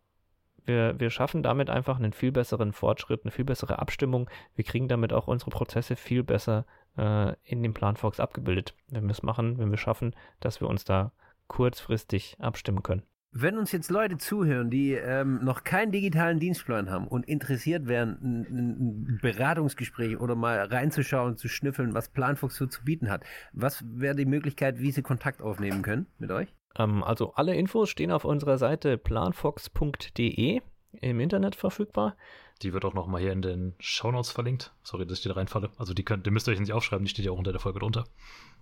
[0.66, 4.30] wir, wir schaffen damit einfach einen viel besseren Fortschritt, eine viel bessere Abstimmung.
[4.56, 6.66] Wir kriegen damit auch unsere Prozesse viel besser
[6.98, 10.68] äh, in dem Plan Fox abgebildet, wenn wir es machen, wenn wir schaffen, dass wir
[10.68, 11.12] uns da
[11.48, 13.04] kurzfristig abstimmen können.
[13.38, 18.18] Wenn uns jetzt Leute zuhören, die ähm, noch keinen digitalen Dienstplan haben und interessiert wären,
[18.22, 23.84] ein, ein Beratungsgespräch oder mal reinzuschauen, zu schnüffeln, was Planfuchs so zu bieten hat, was
[23.86, 26.48] wäre die Möglichkeit, wie sie Kontakt aufnehmen können mit euch?
[26.78, 30.62] Ähm, also alle Infos stehen auf unserer Seite planfox.de
[31.02, 32.16] im Internet verfügbar.
[32.62, 34.74] Die wird auch nochmal hier in den Shownotes verlinkt.
[34.82, 35.72] Sorry, dass ich da reinfalle.
[35.76, 37.60] Also die, könnt, die müsst ihr euch nicht aufschreiben, die steht ja auch unter der
[37.60, 38.06] Folge drunter.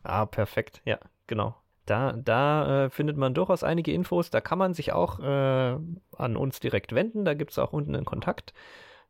[0.01, 0.81] Ah, perfekt.
[0.83, 0.97] Ja,
[1.27, 1.62] genau.
[1.85, 4.29] Da, da äh, findet man durchaus einige Infos.
[4.29, 5.77] Da kann man sich auch äh,
[6.17, 7.25] an uns direkt wenden.
[7.25, 8.53] Da gibt es auch unten einen Kontakt.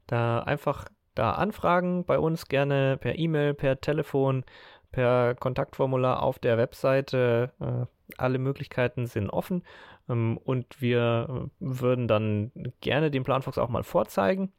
[0.08, 4.44] Da einfach da anfragen bei uns gerne per E-Mail, per Telefon,
[4.92, 7.52] per Kontaktformular auf der Webseite.
[7.60, 7.86] Äh,
[8.18, 9.64] alle Möglichkeiten sind offen
[10.10, 12.52] ähm, und wir äh, würden dann
[12.82, 14.52] gerne den Planfox auch mal vorzeigen.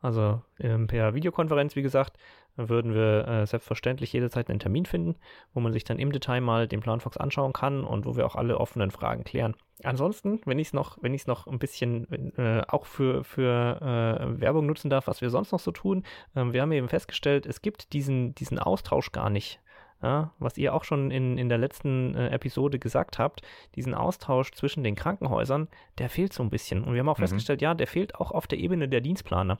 [0.00, 2.16] Also ähm, per Videokonferenz, wie gesagt,
[2.56, 5.16] würden wir äh, selbstverständlich jederzeit einen Termin finden,
[5.54, 8.36] wo man sich dann im Detail mal den Planfox anschauen kann und wo wir auch
[8.36, 9.56] alle offenen Fragen klären.
[9.82, 13.80] Ansonsten, wenn ich es noch, wenn ich es noch ein bisschen äh, auch für, für
[13.80, 16.04] äh, Werbung nutzen darf, was wir sonst noch so tun,
[16.36, 19.60] ähm, wir haben eben festgestellt, es gibt diesen, diesen Austausch gar nicht
[20.02, 23.42] ja, was ihr auch schon in, in der letzten äh, Episode gesagt habt,
[23.74, 26.82] diesen Austausch zwischen den Krankenhäusern, der fehlt so ein bisschen.
[26.84, 27.22] Und wir haben auch mhm.
[27.22, 29.58] festgestellt, ja, der fehlt auch auf der Ebene der Dienstplaner.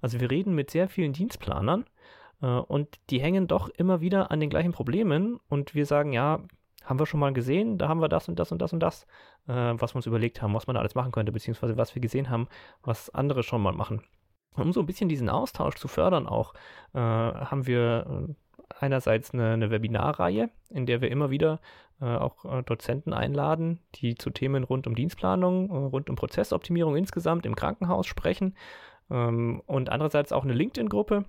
[0.00, 1.84] Also wir reden mit sehr vielen Dienstplanern
[2.46, 6.40] und die hängen doch immer wieder an den gleichen Problemen und wir sagen, ja,
[6.84, 9.06] haben wir schon mal gesehen, da haben wir das und das und das und das,
[9.46, 12.02] äh, was wir uns überlegt haben, was man da alles machen könnte, beziehungsweise was wir
[12.02, 12.48] gesehen haben,
[12.82, 14.02] was andere schon mal machen.
[14.54, 16.54] Um so ein bisschen diesen Austausch zu fördern auch,
[16.92, 18.34] äh, haben wir äh,
[18.80, 21.60] einerseits eine, eine Webinarreihe, in der wir immer wieder
[22.00, 26.96] äh, auch äh, Dozenten einladen, die zu Themen rund um Dienstplanung, äh, rund um Prozessoptimierung
[26.96, 28.56] insgesamt im Krankenhaus sprechen.
[29.10, 31.24] Ähm, und andererseits auch eine LinkedIn-Gruppe,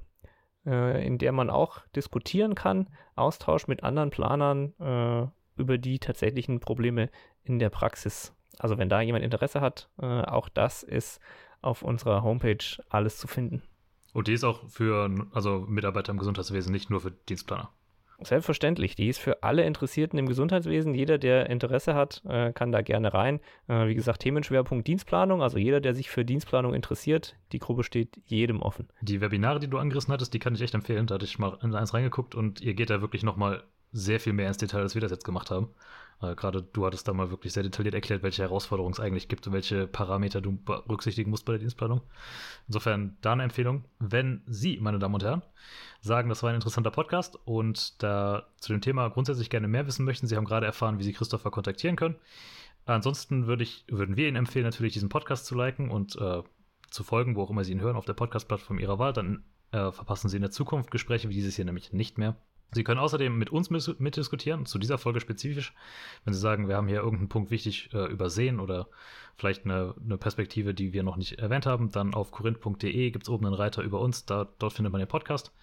[0.66, 5.28] äh, in der man auch diskutieren kann, Austausch mit anderen Planern äh,
[5.60, 7.10] über die tatsächlichen Probleme
[7.44, 8.34] in der Praxis.
[8.60, 11.20] Also wenn da jemand Interesse hat, äh, auch das ist
[11.62, 13.64] auf unserer Homepage alles zu finden.
[14.14, 17.70] Und die ist auch für also Mitarbeiter im Gesundheitswesen, nicht nur für Dienstplaner.
[18.22, 20.94] Selbstverständlich, die ist für alle Interessierten im Gesundheitswesen.
[20.94, 23.40] Jeder, der Interesse hat, äh, kann da gerne rein.
[23.68, 25.42] Äh, wie gesagt, Themenschwerpunkt Dienstplanung.
[25.42, 28.88] Also jeder, der sich für Dienstplanung interessiert, die Gruppe steht jedem offen.
[29.02, 31.08] Die Webinare, die du angerissen hattest, die kann ich echt empfehlen.
[31.08, 34.34] Da hatte ich mal in eins reingeguckt und ihr geht da wirklich nochmal sehr viel
[34.34, 35.70] mehr ins Detail, als wir das jetzt gemacht haben.
[36.24, 39.46] Äh, Gerade du hattest da mal wirklich sehr detailliert erklärt, welche Herausforderungen es eigentlich gibt
[39.46, 42.02] und welche Parameter du berücksichtigen musst bei der Dienstplanung.
[42.68, 43.86] Insofern da eine Empfehlung.
[44.00, 45.42] Wenn Sie, meine Damen und Herren,
[46.02, 50.06] sagen, das war ein interessanter Podcast und da zu dem Thema grundsätzlich gerne mehr wissen
[50.06, 52.16] möchten, Sie haben gerade erfahren, wie Sie Christopher kontaktieren können.
[52.86, 56.44] Ansonsten würde ich, würden wir Ihnen empfehlen, natürlich diesen Podcast zu liken und äh,
[56.90, 59.14] zu folgen, wo auch immer Sie ihn hören, auf der Podcast-Plattform Ihrer Wahl.
[59.14, 62.36] Dann äh, verpassen Sie in der Zukunft Gespräche wie dieses hier nämlich nicht mehr.
[62.72, 65.74] Sie können außerdem mit uns mitdiskutieren, zu dieser Folge spezifisch.
[66.26, 68.88] Wenn Sie sagen, wir haben hier irgendeinen Punkt wichtig äh, übersehen oder
[69.36, 73.30] vielleicht eine, eine, Perspektive, die wir noch nicht erwähnt haben, dann auf korinth.de gibt es
[73.30, 74.26] oben einen Reiter über uns.
[74.26, 75.54] Da, dort findet man den Podcast.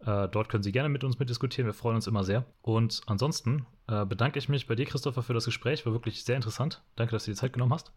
[0.00, 1.66] Äh, dort können Sie gerne mit uns mitdiskutieren.
[1.66, 2.44] Wir freuen uns immer sehr.
[2.62, 5.86] Und ansonsten äh, bedanke ich mich bei dir, Christopher, für das Gespräch.
[5.86, 6.82] War wirklich sehr interessant.
[6.96, 7.92] Danke, dass du dir Zeit genommen hast.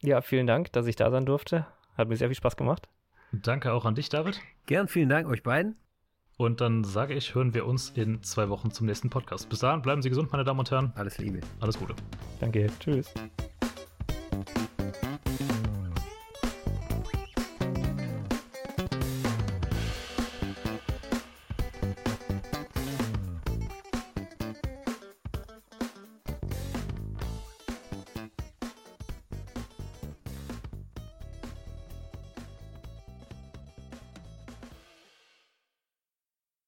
[0.00, 1.66] Ja, vielen Dank, dass ich da sein durfte.
[1.96, 2.88] Hat mir sehr viel Spaß gemacht.
[3.32, 4.40] Danke auch an dich, David.
[4.66, 5.76] Gern, vielen Dank euch beiden.
[6.42, 9.48] Und dann sage ich, hören wir uns in zwei Wochen zum nächsten Podcast.
[9.48, 10.92] Bis dahin, bleiben Sie gesund, meine Damen und Herren.
[10.96, 11.38] Alles Liebe.
[11.60, 11.94] Alles Gute.
[12.40, 12.68] Danke.
[12.80, 13.14] Tschüss.